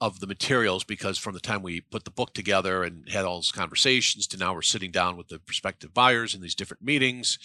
of 0.00 0.18
the 0.18 0.26
materials 0.26 0.82
because 0.82 1.18
from 1.18 1.34
the 1.34 1.40
time 1.40 1.62
we 1.62 1.80
put 1.80 2.04
the 2.04 2.10
book 2.10 2.34
together 2.34 2.82
and 2.82 3.08
had 3.10 3.24
all 3.24 3.36
those 3.36 3.52
conversations 3.52 4.26
to 4.26 4.38
now 4.38 4.54
we're 4.54 4.62
sitting 4.62 4.90
down 4.90 5.16
with 5.16 5.28
the 5.28 5.38
prospective 5.38 5.92
buyers 5.92 6.34
in 6.34 6.40
these 6.40 6.54
different 6.54 6.82
meetings 6.82 7.38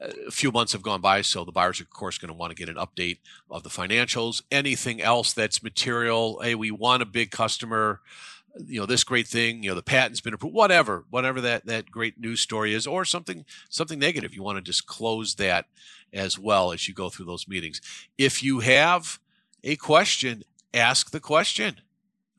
a 0.00 0.30
few 0.30 0.52
months 0.52 0.72
have 0.72 0.82
gone 0.82 1.00
by 1.00 1.22
so 1.22 1.44
the 1.44 1.52
buyers 1.52 1.80
are 1.80 1.84
of 1.84 1.90
course 1.90 2.18
going 2.18 2.28
to 2.28 2.34
want 2.34 2.50
to 2.50 2.56
get 2.56 2.68
an 2.68 2.76
update 2.76 3.18
of 3.50 3.62
the 3.62 3.68
financials. 3.68 4.42
Anything 4.50 5.00
else 5.00 5.32
that's 5.32 5.62
material? 5.62 6.40
Hey 6.40 6.54
we 6.54 6.70
want 6.70 7.02
a 7.02 7.06
big 7.06 7.30
customer 7.30 8.00
you 8.66 8.80
know 8.80 8.86
this 8.86 9.04
great 9.04 9.26
thing 9.28 9.62
you 9.62 9.70
know 9.70 9.74
the 9.74 9.82
patent's 9.82 10.20
been 10.20 10.34
approved 10.34 10.54
whatever 10.54 11.04
whatever 11.10 11.40
that 11.40 11.64
that 11.66 11.90
great 11.90 12.18
news 12.18 12.40
story 12.40 12.74
is 12.74 12.86
or 12.86 13.04
something 13.04 13.44
something 13.68 13.98
negative 13.98 14.34
you 14.34 14.42
want 14.42 14.56
to 14.56 14.62
disclose 14.62 15.36
that 15.36 15.66
as 16.12 16.38
well 16.38 16.72
as 16.72 16.88
you 16.88 16.94
go 16.94 17.08
through 17.08 17.26
those 17.26 17.48
meetings. 17.48 17.80
If 18.16 18.42
you 18.42 18.60
have 18.60 19.18
a 19.64 19.76
question 19.76 20.42
ask 20.74 21.10
the 21.10 21.20
question 21.20 21.80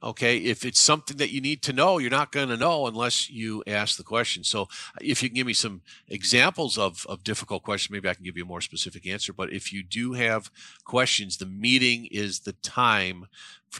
okay 0.01 0.37
if 0.37 0.65
it's 0.65 0.79
something 0.79 1.17
that 1.17 1.31
you 1.31 1.41
need 1.41 1.61
to 1.61 1.73
know 1.73 1.97
you're 1.97 2.09
not 2.09 2.31
going 2.31 2.49
to 2.49 2.57
know 2.57 2.87
unless 2.87 3.29
you 3.29 3.63
ask 3.67 3.97
the 3.97 4.03
question 4.03 4.43
so 4.43 4.67
if 5.01 5.21
you 5.21 5.29
can 5.29 5.35
give 5.35 5.47
me 5.47 5.53
some 5.53 5.81
examples 6.07 6.77
of, 6.77 7.05
of 7.07 7.23
difficult 7.23 7.63
questions 7.63 7.91
maybe 7.91 8.09
i 8.09 8.13
can 8.13 8.23
give 8.23 8.37
you 8.37 8.43
a 8.43 8.47
more 8.47 8.61
specific 8.61 9.05
answer 9.05 9.33
but 9.33 9.51
if 9.51 9.73
you 9.73 9.83
do 9.83 10.13
have 10.13 10.51
questions 10.83 11.37
the 11.37 11.45
meeting 11.45 12.07
is 12.11 12.41
the 12.41 12.53
time 12.53 13.27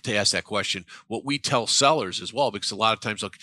to 0.04 0.16
ask 0.16 0.32
that 0.32 0.44
question. 0.44 0.86
What 1.08 1.26
we 1.26 1.38
tell 1.38 1.68
sellers 1.68 2.22
as 2.22 2.34
well, 2.34 2.52
because 2.52 2.72
a 2.72 2.76
lot 2.76 2.94
of 2.94 3.00
times, 3.00 3.24
look, 3.24 3.38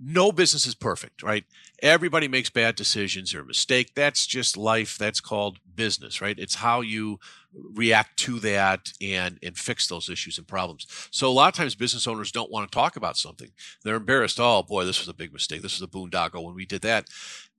no 0.00 0.32
business 0.32 0.66
is 0.66 0.74
perfect, 0.74 1.22
right? 1.22 1.44
Everybody 1.82 2.28
makes 2.28 2.50
bad 2.50 2.76
decisions 2.76 3.34
or 3.34 3.44
mistake. 3.44 3.94
That's 3.94 4.26
just 4.26 4.56
life. 4.56 4.96
That's 4.98 5.20
called 5.20 5.58
business, 5.74 6.20
right? 6.20 6.38
It's 6.38 6.56
how 6.56 6.80
you 6.80 7.18
react 7.54 8.18
to 8.18 8.38
that 8.40 8.92
and 9.00 9.38
and 9.42 9.56
fix 9.56 9.88
those 9.88 10.08
issues 10.08 10.38
and 10.38 10.46
problems. 10.46 10.86
So 11.10 11.28
a 11.28 11.32
lot 11.32 11.48
of 11.48 11.54
times 11.54 11.74
business 11.74 12.06
owners 12.06 12.32
don't 12.32 12.50
want 12.50 12.70
to 12.70 12.74
talk 12.74 12.96
about 12.96 13.16
something. 13.16 13.50
They're 13.84 13.96
embarrassed. 13.96 14.38
Oh 14.40 14.62
boy, 14.62 14.84
this 14.84 15.00
was 15.00 15.08
a 15.08 15.14
big 15.14 15.32
mistake. 15.32 15.62
This 15.62 15.80
was 15.80 15.82
a 15.82 15.90
boondoggle 15.90 16.44
when 16.44 16.54
we 16.54 16.66
did 16.66 16.82
that. 16.82 17.08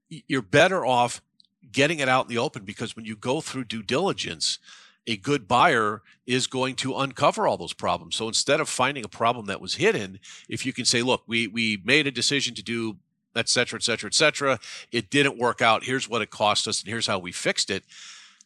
You're 0.09 0.41
better 0.41 0.85
off 0.85 1.21
getting 1.71 1.99
it 1.99 2.09
out 2.09 2.25
in 2.25 2.29
the 2.29 2.37
open 2.37 2.63
because 2.63 2.95
when 2.95 3.05
you 3.05 3.15
go 3.15 3.41
through 3.41 3.65
due 3.65 3.83
diligence, 3.83 4.59
a 5.05 5.17
good 5.17 5.47
buyer 5.47 6.01
is 6.25 6.47
going 6.47 6.75
to 6.75 6.95
uncover 6.95 7.47
all 7.47 7.57
those 7.57 7.73
problems. 7.73 8.15
So 8.15 8.27
instead 8.27 8.59
of 8.59 8.69
finding 8.69 9.03
a 9.03 9.09
problem 9.09 9.47
that 9.47 9.61
was 9.61 9.75
hidden, 9.75 10.19
if 10.47 10.65
you 10.65 10.73
can 10.73 10.85
say, 10.85 11.01
look, 11.01 11.23
we 11.27 11.47
we 11.47 11.81
made 11.83 12.07
a 12.07 12.11
decision 12.11 12.53
to 12.55 12.63
do 12.63 12.97
et 13.35 13.49
cetera, 13.49 13.77
et 13.77 13.83
cetera, 13.83 14.07
et 14.07 14.13
cetera, 14.13 14.59
it 14.91 15.09
didn't 15.09 15.37
work 15.37 15.61
out. 15.61 15.83
Here's 15.83 16.09
what 16.09 16.21
it 16.21 16.29
cost 16.29 16.67
us, 16.67 16.81
and 16.81 16.89
here's 16.89 17.07
how 17.07 17.19
we 17.19 17.31
fixed 17.31 17.69
it. 17.69 17.83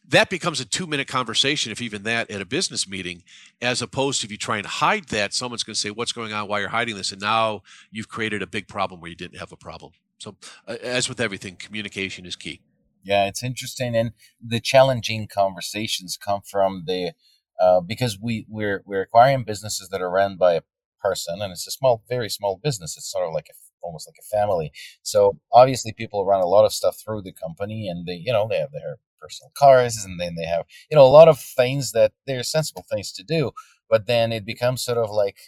That 0.06 0.28
becomes 0.28 0.60
a 0.60 0.64
two 0.64 0.86
minute 0.86 1.08
conversation, 1.08 1.72
if 1.72 1.80
even 1.80 2.02
that, 2.02 2.30
at 2.30 2.40
a 2.40 2.44
business 2.44 2.86
meeting, 2.86 3.22
as 3.62 3.80
opposed 3.80 4.20
to 4.20 4.26
if 4.26 4.30
you 4.30 4.36
try 4.36 4.58
and 4.58 4.66
hide 4.66 5.08
that, 5.08 5.32
someone's 5.32 5.62
going 5.62 5.74
to 5.74 5.80
say, 5.80 5.90
What's 5.90 6.12
going 6.12 6.32
on? 6.32 6.48
Why 6.48 6.60
you're 6.60 6.68
hiding 6.68 6.96
this? 6.96 7.10
And 7.10 7.20
now 7.20 7.62
you've 7.90 8.08
created 8.08 8.42
a 8.42 8.46
big 8.46 8.68
problem 8.68 9.00
where 9.00 9.10
you 9.10 9.16
didn't 9.16 9.38
have 9.38 9.52
a 9.52 9.56
problem. 9.56 9.92
So, 10.18 10.36
uh, 10.68 10.76
as 10.82 11.08
with 11.08 11.20
everything, 11.20 11.56
communication 11.56 12.26
is 12.26 12.36
key. 12.36 12.60
Yeah, 13.02 13.26
it's 13.26 13.42
interesting, 13.42 13.94
and 13.94 14.12
the 14.42 14.60
challenging 14.60 15.28
conversations 15.28 16.16
come 16.16 16.40
from 16.40 16.84
the 16.86 17.12
uh, 17.60 17.80
because 17.80 18.18
we 18.20 18.46
we're 18.48 18.82
we're 18.86 19.02
acquiring 19.02 19.44
businesses 19.44 19.88
that 19.90 20.00
are 20.00 20.10
run 20.10 20.36
by 20.36 20.54
a 20.54 20.62
person, 21.02 21.42
and 21.42 21.52
it's 21.52 21.66
a 21.66 21.70
small, 21.70 22.02
very 22.08 22.30
small 22.30 22.58
business. 22.62 22.96
It's 22.96 23.10
sort 23.10 23.26
of 23.26 23.34
like 23.34 23.48
a 23.50 23.54
almost 23.82 24.08
like 24.08 24.16
a 24.18 24.36
family. 24.36 24.72
So 25.02 25.38
obviously, 25.52 25.92
people 25.92 26.24
run 26.24 26.40
a 26.40 26.46
lot 26.46 26.64
of 26.64 26.72
stuff 26.72 26.96
through 26.98 27.22
the 27.22 27.32
company, 27.32 27.88
and 27.88 28.06
they 28.06 28.14
you 28.14 28.32
know 28.32 28.48
they 28.48 28.58
have 28.58 28.72
their 28.72 28.96
personal 29.24 29.52
cars, 29.56 30.04
and 30.04 30.20
then 30.20 30.34
they 30.36 30.44
have 30.46 30.64
you 30.90 30.96
know 30.96 31.06
a 31.06 31.16
lot 31.18 31.28
of 31.28 31.40
things 31.40 31.92
that 31.92 32.12
they're 32.26 32.42
sensible 32.42 32.84
things 32.90 33.12
to 33.12 33.24
do. 33.24 33.52
But 33.90 34.06
then 34.06 34.32
it 34.32 34.44
becomes 34.46 34.84
sort 34.84 34.98
of 34.98 35.10
like 35.10 35.38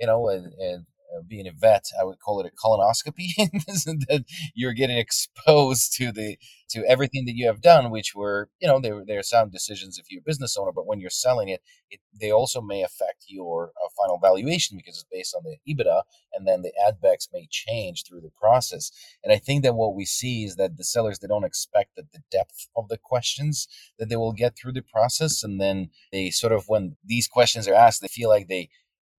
you 0.00 0.06
know 0.06 0.20
being 1.26 1.46
a 1.46 1.52
vet, 1.52 1.86
I 2.00 2.04
would 2.04 2.18
call 2.18 2.40
it 2.40 2.46
a 2.46 2.50
colonoscopy. 2.50 3.28
that 4.08 4.24
you're 4.54 4.72
getting 4.72 4.98
exposed 4.98 5.92
to 5.94 6.12
the 6.12 6.36
to 6.70 6.84
everything 6.84 7.24
that 7.24 7.34
you 7.34 7.46
have 7.46 7.62
done, 7.62 7.90
which 7.90 8.14
were 8.14 8.50
you 8.60 8.68
know 8.68 8.80
there 8.80 9.02
there 9.06 9.18
are 9.18 9.24
sound 9.24 9.52
decisions 9.52 9.98
if 9.98 10.10
you're 10.10 10.20
a 10.20 10.28
business 10.28 10.56
owner, 10.56 10.72
but 10.74 10.86
when 10.86 11.00
you're 11.00 11.10
selling 11.10 11.48
it, 11.48 11.62
it 11.90 12.00
they 12.18 12.30
also 12.30 12.60
may 12.60 12.82
affect 12.82 13.24
your 13.26 13.72
uh, 13.84 13.88
final 13.96 14.18
valuation 14.18 14.76
because 14.76 14.96
it's 14.96 15.06
based 15.10 15.34
on 15.34 15.42
the 15.44 15.56
EBITDA, 15.72 16.02
and 16.34 16.46
then 16.46 16.62
the 16.62 16.72
ad 16.86 17.00
backs 17.00 17.28
may 17.32 17.46
change 17.50 18.04
through 18.04 18.20
the 18.20 18.30
process. 18.40 18.90
And 19.24 19.32
I 19.32 19.36
think 19.36 19.62
that 19.62 19.74
what 19.74 19.94
we 19.94 20.04
see 20.04 20.44
is 20.44 20.56
that 20.56 20.76
the 20.76 20.84
sellers 20.84 21.18
they 21.18 21.28
don't 21.28 21.44
expect 21.44 21.96
that 21.96 22.12
the 22.12 22.22
depth 22.30 22.68
of 22.76 22.88
the 22.88 22.98
questions 22.98 23.66
that 23.98 24.08
they 24.08 24.16
will 24.16 24.32
get 24.32 24.56
through 24.56 24.72
the 24.72 24.82
process, 24.82 25.42
and 25.42 25.60
then 25.60 25.90
they 26.12 26.30
sort 26.30 26.52
of 26.52 26.64
when 26.68 26.96
these 27.04 27.28
questions 27.28 27.66
are 27.66 27.74
asked, 27.74 28.02
they 28.02 28.08
feel 28.08 28.28
like 28.28 28.48
they 28.48 28.68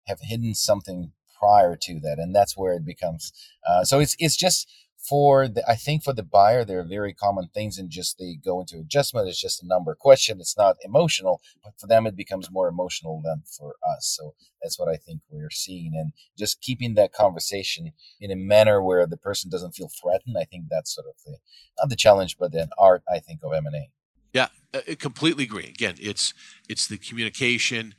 have 0.07 0.19
hidden 0.21 0.55
something 0.55 1.13
prior 1.39 1.77
to 1.81 1.99
that, 2.01 2.17
and 2.19 2.35
that's 2.35 2.57
where 2.57 2.73
it 2.73 2.85
becomes. 2.85 3.31
Uh, 3.67 3.83
so 3.83 3.99
it's 3.99 4.15
it's 4.19 4.35
just 4.35 4.69
for 4.99 5.47
the 5.47 5.67
I 5.69 5.75
think 5.75 6.03
for 6.03 6.13
the 6.13 6.23
buyer, 6.23 6.65
there 6.65 6.79
are 6.79 6.87
very 6.87 7.13
common 7.13 7.47
things, 7.53 7.77
and 7.77 7.89
just 7.89 8.17
they 8.19 8.37
go 8.43 8.59
into 8.59 8.77
adjustment. 8.77 9.27
It's 9.27 9.41
just 9.41 9.63
a 9.63 9.67
number 9.67 9.95
question. 9.95 10.39
It's 10.39 10.57
not 10.57 10.77
emotional, 10.83 11.41
but 11.63 11.73
for 11.79 11.87
them, 11.87 12.05
it 12.05 12.15
becomes 12.15 12.51
more 12.51 12.67
emotional 12.67 13.21
than 13.23 13.43
for 13.57 13.75
us. 13.87 14.13
So 14.17 14.35
that's 14.61 14.77
what 14.77 14.89
I 14.89 14.97
think 14.97 15.21
we're 15.29 15.51
seeing, 15.51 15.93
and 15.95 16.11
just 16.37 16.61
keeping 16.61 16.95
that 16.95 17.13
conversation 17.13 17.93
in 18.19 18.31
a 18.31 18.35
manner 18.35 18.83
where 18.83 19.07
the 19.07 19.17
person 19.17 19.49
doesn't 19.49 19.75
feel 19.75 19.89
threatened. 19.89 20.35
I 20.39 20.45
think 20.45 20.65
that's 20.69 20.93
sort 20.93 21.07
of 21.07 21.15
the 21.25 21.37
not 21.79 21.89
the 21.89 21.95
challenge, 21.95 22.37
but 22.37 22.51
the 22.51 22.67
art 22.77 23.03
I 23.11 23.19
think 23.19 23.41
of 23.43 23.53
M 23.53 23.65
and 23.65 23.75
A. 23.75 23.89
Yeah, 24.33 24.47
I 24.73 24.95
completely 24.95 25.45
agree. 25.45 25.65
Again, 25.65 25.95
it's 25.99 26.33
it's 26.67 26.87
the 26.87 26.97
communication 26.97 27.95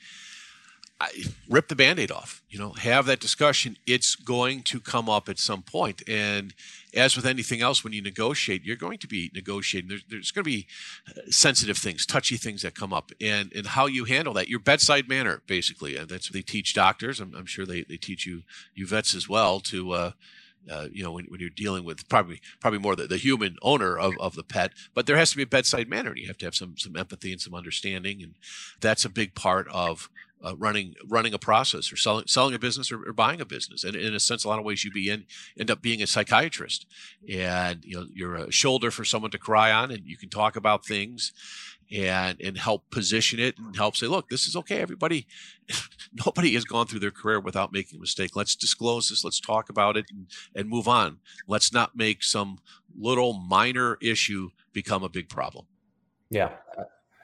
rip 1.49 1.69
the 1.69 1.77
band-aid 1.77 2.11
off 2.11 2.43
you 2.51 2.59
know 2.59 2.73
have 2.73 3.07
that 3.07 3.21
discussion. 3.21 3.77
It's 3.87 4.15
going 4.15 4.63
to 4.65 4.81
come 4.81 5.09
up 5.09 5.29
at 5.29 5.39
some 5.39 5.63
point. 5.63 6.03
And 6.09 6.55
as 6.95 7.17
with 7.17 7.25
anything 7.25 7.63
else 7.63 7.83
when 7.83 7.93
you 7.93 8.03
negotiate 8.03 8.65
you're 8.65 8.77
going 8.77 8.99
to 8.99 9.07
be 9.07 9.31
negotiating. 9.35 9.89
There's, 9.89 10.05
there's 10.09 10.31
going 10.31 10.45
to 10.45 10.51
be 10.51 10.67
uh, 11.09 11.31
sensitive 11.31 11.79
things 11.79 12.05
touchy 12.05 12.37
things 12.37 12.63
that 12.63 12.75
come 12.75 12.93
up. 12.93 13.13
And 13.21 13.53
and 13.55 13.67
how 13.67 13.87
you 13.87 14.05
handle 14.05 14.35
that 14.35 14.49
your 14.49 14.61
bedside 14.61 15.09
manner 15.09 15.43
basically. 15.47 15.97
And 15.97 16.09
that's 16.09 16.29
what 16.29 16.35
they 16.35 16.43
teach 16.43 16.75
doctors. 16.75 17.21
I'm, 17.21 17.35
I'm 17.35 17.47
sure 17.47 17.65
they, 17.65 17.83
they 17.83 17.97
teach 17.97 18.27
you 18.27 18.43
you 18.75 18.87
vets 18.87 19.15
as 19.15 19.29
well 19.29 19.61
to 19.61 19.93
uh, 19.93 20.11
uh, 20.71 20.89
you 20.93 21.03
know, 21.03 21.13
when, 21.13 21.25
when, 21.27 21.41
you're 21.41 21.49
dealing 21.49 21.85
with 21.85 22.07
probably 22.09 22.41
probably 22.61 22.79
more 22.79 22.95
the, 22.95 23.07
the 23.07 23.17
human 23.17 23.57
owner 23.63 23.99
of, 23.99 24.13
of 24.21 24.35
the 24.35 24.43
pet, 24.43 24.73
but 24.95 25.07
there 25.07 25.17
has 25.17 25.31
to 25.31 25.37
be 25.37 25.43
a 25.43 25.47
bedside 25.47 25.89
manner, 25.89 26.11
and 26.11 26.19
you 26.19 26.27
have 26.27 26.37
to 26.37 26.45
have 26.45 26.55
some 26.55 26.77
some 26.77 26.97
empathy 26.97 27.33
and 27.33 27.41
some 27.41 27.55
understanding, 27.55 28.23
and 28.23 28.35
that's 28.81 29.05
a 29.05 29.09
big 29.09 29.35
part 29.35 29.67
of 29.69 30.11
uh, 30.45 30.57
running 30.57 30.95
running 31.07 31.35
a 31.35 31.39
process 31.39 31.93
or 31.93 31.97
selling 31.97 32.27
selling 32.27 32.55
a 32.55 32.59
business 32.59 32.91
or, 32.91 33.09
or, 33.09 33.13
buying 33.13 33.41
a 33.41 33.45
business. 33.45 33.85
And 33.85 33.95
in 33.95 34.15
a 34.15 34.21
sense, 34.21 34.45
a 34.45 34.49
lot 34.49 34.59
of 34.59 34.65
ways 34.65 34.85
you 34.85 34.91
be 34.91 35.11
in, 35.11 35.27
end 35.59 35.71
up 35.71 35.83
being 35.83 36.03
a 36.03 36.07
psychiatrist, 36.07 36.87
and 37.29 37.85
you 37.85 37.97
know 37.97 38.07
you're 38.13 38.37
a 38.37 38.53
shoulder 38.53 38.91
for 38.91 39.05
someone 39.05 39.31
to 39.33 39.39
cry 39.39 39.71
on, 39.71 39.91
and 39.91 40.07
you 40.07 40.17
can 40.17 40.29
talk 40.29 40.57
about 40.57 40.87
things, 40.87 41.33
and 41.93 42.41
and 42.41 42.57
help 42.57 42.91
position 42.91 43.41
it 43.41 43.59
and 43.59 43.77
help 43.77 43.97
say, 43.97 44.07
look, 44.07 44.29
this 44.29 44.47
is 44.47 44.57
okay. 44.57 44.81
Everybody, 44.81 45.27
nobody 46.27 46.55
has 46.55 46.65
gone 46.65 46.87
through 46.87 47.01
their 47.01 47.11
career 47.11 47.41
without 47.41 47.73
making 47.73 47.99
a 47.99 48.01
mistake. 48.01 48.37
Let's 48.37 48.55
disclose 48.55 49.09
this. 49.09 49.25
Let's 49.25 49.41
talk 49.41 49.69
about 49.69 49.97
it 49.97 50.07
and, 50.11 50.27
and 50.55 50.69
move 50.69 50.89
on. 50.89 51.19
Let's 51.47 51.73
not 51.73 51.97
make 51.97 52.23
some 52.23 52.59
little 52.97 53.35
minor 53.35 53.99
issue 54.01 54.51
become 54.73 55.03
a 55.03 55.09
big 55.09 55.29
problem. 55.29 55.67
Yeah, 56.31 56.51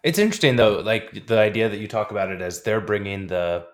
it's 0.07 0.21
interesting 0.21 0.55
though, 0.55 0.79
like 0.79 1.27
the 1.27 1.37
idea 1.37 1.69
that 1.69 1.81
you 1.81 1.88
talk 1.88 2.12
about 2.12 2.31
it 2.31 2.40
as 2.40 2.62
they're 2.62 2.81
bringing 2.81 3.27
the 3.27 3.66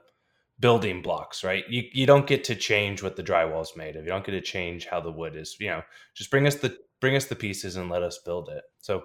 building 0.59 1.03
blocks, 1.03 1.45
right? 1.45 1.63
You 1.69 1.83
you 1.93 2.07
don't 2.07 2.27
get 2.27 2.43
to 2.45 2.55
change 2.55 3.03
what 3.03 3.17
the 3.17 3.23
drywall 3.23 3.61
is 3.61 3.75
made 3.77 3.97
of. 3.97 4.05
You 4.05 4.11
don't 4.11 4.25
get 4.25 4.33
to 4.33 4.41
change 4.41 4.87
how 4.87 4.99
the 5.01 5.13
wood 5.13 5.37
is. 5.37 5.55
You 5.61 5.69
know, 5.69 5.83
just 6.15 6.31
bring 6.31 6.47
us 6.47 6.55
the 6.55 6.75
bring 7.03 7.17
us 7.17 7.27
the 7.27 7.37
pieces 7.37 7.77
and 7.77 7.91
let 7.91 8.03
us 8.03 8.19
build 8.25 8.49
it. 8.49 8.65
So 8.81 9.03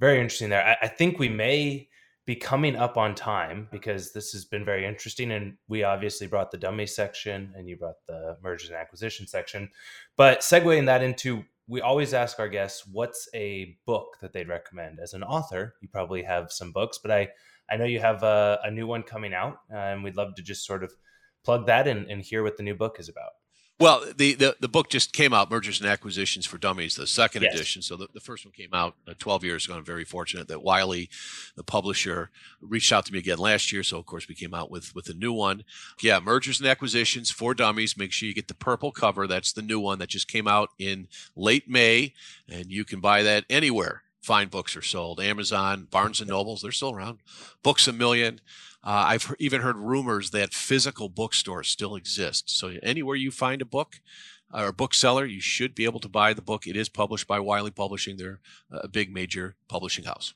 very 0.00 0.16
interesting 0.16 0.48
there. 0.48 0.66
I, 0.66 0.86
I 0.86 0.88
think 0.88 1.20
we 1.20 1.28
may 1.28 1.88
be 2.26 2.34
coming 2.34 2.74
up 2.74 2.96
on 2.96 3.14
time 3.14 3.68
because 3.70 4.12
this 4.12 4.32
has 4.32 4.44
been 4.44 4.64
very 4.64 4.84
interesting 4.84 5.30
and 5.30 5.56
we 5.68 5.84
obviously 5.84 6.26
brought 6.26 6.50
the 6.50 6.58
dummy 6.58 6.86
section 6.86 7.52
and 7.56 7.68
you 7.68 7.76
brought 7.76 8.04
the 8.08 8.36
mergers 8.42 8.68
and 8.68 8.76
acquisition 8.76 9.28
section 9.28 9.70
but 10.16 10.40
segueing 10.40 10.86
that 10.86 11.04
into 11.04 11.44
we 11.68 11.80
always 11.80 12.14
ask 12.14 12.38
our 12.38 12.48
guests 12.48 12.86
what's 12.86 13.28
a 13.34 13.76
book 13.86 14.18
that 14.20 14.32
they'd 14.32 14.48
recommend? 14.48 14.98
As 15.00 15.14
an 15.14 15.22
author 15.22 15.74
you 15.80 15.88
probably 15.88 16.22
have 16.22 16.52
some 16.52 16.72
books 16.72 16.98
but 16.98 17.10
i 17.10 17.28
i 17.70 17.76
know 17.76 17.84
you 17.84 18.00
have 18.00 18.22
a, 18.22 18.58
a 18.64 18.70
new 18.70 18.86
one 18.86 19.02
coming 19.02 19.34
out 19.34 19.58
uh, 19.72 19.76
and 19.76 20.04
we'd 20.04 20.16
love 20.16 20.34
to 20.34 20.42
just 20.42 20.66
sort 20.66 20.84
of 20.84 20.92
plug 21.44 21.66
that 21.66 21.86
and, 21.88 22.10
and 22.10 22.22
hear 22.22 22.42
what 22.42 22.56
the 22.56 22.62
new 22.62 22.74
book 22.74 22.98
is 22.98 23.08
about 23.08 23.32
well, 23.78 24.02
the, 24.16 24.34
the, 24.34 24.56
the 24.58 24.68
book 24.68 24.88
just 24.88 25.12
came 25.12 25.34
out, 25.34 25.50
Mergers 25.50 25.80
and 25.80 25.90
Acquisitions 25.90 26.46
for 26.46 26.56
Dummies, 26.56 26.94
the 26.94 27.06
second 27.06 27.42
yes. 27.42 27.54
edition. 27.54 27.82
So 27.82 27.96
the, 27.96 28.08
the 28.14 28.20
first 28.20 28.46
one 28.46 28.52
came 28.52 28.72
out 28.72 28.94
uh, 29.06 29.12
12 29.18 29.44
years 29.44 29.66
ago. 29.66 29.76
I'm 29.76 29.84
very 29.84 30.04
fortunate 30.04 30.48
that 30.48 30.62
Wiley, 30.62 31.10
the 31.56 31.62
publisher, 31.62 32.30
reached 32.62 32.90
out 32.90 33.04
to 33.06 33.12
me 33.12 33.18
again 33.18 33.36
last 33.36 33.72
year. 33.72 33.82
So, 33.82 33.98
of 33.98 34.06
course, 34.06 34.28
we 34.28 34.34
came 34.34 34.54
out 34.54 34.70
with, 34.70 34.94
with 34.94 35.10
a 35.10 35.14
new 35.14 35.32
one. 35.32 35.62
Yeah, 36.02 36.20
Mergers 36.20 36.58
and 36.58 36.68
Acquisitions 36.68 37.30
for 37.30 37.52
Dummies. 37.52 37.98
Make 37.98 38.12
sure 38.12 38.26
you 38.26 38.34
get 38.34 38.48
the 38.48 38.54
purple 38.54 38.92
cover. 38.92 39.26
That's 39.26 39.52
the 39.52 39.62
new 39.62 39.78
one 39.78 39.98
that 39.98 40.08
just 40.08 40.26
came 40.26 40.48
out 40.48 40.70
in 40.78 41.08
late 41.34 41.68
May. 41.68 42.14
And 42.48 42.72
you 42.72 42.84
can 42.86 43.00
buy 43.00 43.22
that 43.24 43.44
anywhere 43.50 44.04
fine 44.26 44.48
books 44.48 44.76
are 44.76 44.82
sold. 44.82 45.20
Amazon, 45.20 45.86
Barnes 45.88 46.20
and 46.20 46.28
Nobles, 46.28 46.60
they're 46.60 46.72
still 46.72 46.92
around. 46.92 47.20
Books 47.62 47.86
a 47.86 47.92
Million. 47.92 48.40
Uh, 48.82 49.04
I've 49.06 49.34
even 49.38 49.60
heard 49.60 49.76
rumors 49.76 50.32
that 50.32 50.52
physical 50.52 51.08
bookstores 51.08 51.68
still 51.68 51.94
exist. 51.94 52.50
So 52.50 52.74
anywhere 52.82 53.14
you 53.14 53.30
find 53.30 53.62
a 53.62 53.64
book 53.64 54.00
or 54.52 54.66
a 54.66 54.72
bookseller, 54.72 55.26
you 55.26 55.40
should 55.40 55.76
be 55.76 55.84
able 55.84 56.00
to 56.00 56.08
buy 56.08 56.32
the 56.34 56.42
book. 56.42 56.66
It 56.66 56.76
is 56.76 56.88
published 56.88 57.28
by 57.28 57.38
Wiley 57.38 57.70
Publishing. 57.70 58.16
They're 58.16 58.40
a 58.70 58.88
big 58.88 59.14
major 59.14 59.54
publishing 59.68 60.04
house. 60.04 60.34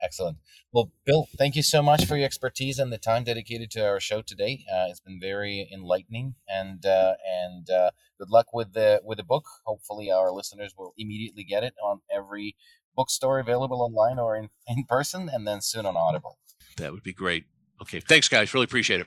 Excellent. 0.00 0.38
Well, 0.72 0.92
Bill, 1.04 1.26
thank 1.36 1.56
you 1.56 1.62
so 1.62 1.82
much 1.82 2.04
for 2.04 2.16
your 2.16 2.26
expertise 2.26 2.78
and 2.78 2.92
the 2.92 2.98
time 2.98 3.24
dedicated 3.24 3.70
to 3.72 3.84
our 3.84 3.98
show 3.98 4.22
today. 4.22 4.64
Uh, 4.70 4.86
it's 4.90 5.00
been 5.00 5.18
very 5.18 5.68
enlightening, 5.72 6.34
and 6.46 6.84
uh, 6.84 7.14
and 7.26 7.70
uh, 7.70 7.90
good 8.18 8.28
luck 8.28 8.52
with 8.52 8.74
the 8.74 9.00
with 9.02 9.18
the 9.18 9.24
book. 9.24 9.46
Hopefully, 9.64 10.10
our 10.10 10.30
listeners 10.30 10.74
will 10.76 10.92
immediately 10.98 11.44
get 11.44 11.64
it 11.64 11.74
on 11.82 12.00
every 12.14 12.56
bookstore 12.96 13.38
available 13.38 13.82
online 13.82 14.18
or 14.18 14.36
in, 14.36 14.48
in 14.66 14.84
person, 14.84 15.30
and 15.32 15.46
then 15.46 15.60
soon 15.60 15.86
on 15.86 15.96
Audible. 15.96 16.38
That 16.78 16.92
would 16.92 17.02
be 17.02 17.12
great. 17.12 17.44
Okay. 17.82 18.00
Thanks, 18.00 18.28
guys. 18.28 18.54
Really 18.54 18.64
appreciate 18.64 19.00
it. 19.00 19.06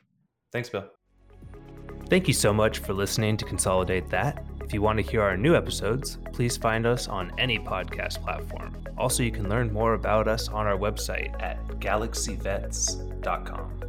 Thanks, 0.51 0.69
Bill. 0.69 0.85
Thank 2.09 2.27
you 2.27 2.33
so 2.33 2.51
much 2.51 2.79
for 2.79 2.93
listening 2.93 3.37
to 3.37 3.45
Consolidate 3.45 4.09
That. 4.09 4.43
If 4.61 4.73
you 4.73 4.81
want 4.81 4.97
to 4.97 5.03
hear 5.03 5.21
our 5.21 5.37
new 5.37 5.55
episodes, 5.55 6.17
please 6.33 6.57
find 6.57 6.85
us 6.85 7.07
on 7.07 7.31
any 7.37 7.59
podcast 7.59 8.21
platform. 8.21 8.75
Also, 8.97 9.23
you 9.23 9.31
can 9.31 9.49
learn 9.49 9.71
more 9.71 9.93
about 9.93 10.27
us 10.27 10.47
on 10.47 10.67
our 10.67 10.77
website 10.77 11.41
at 11.41 11.65
galaxyvets.com. 11.79 13.88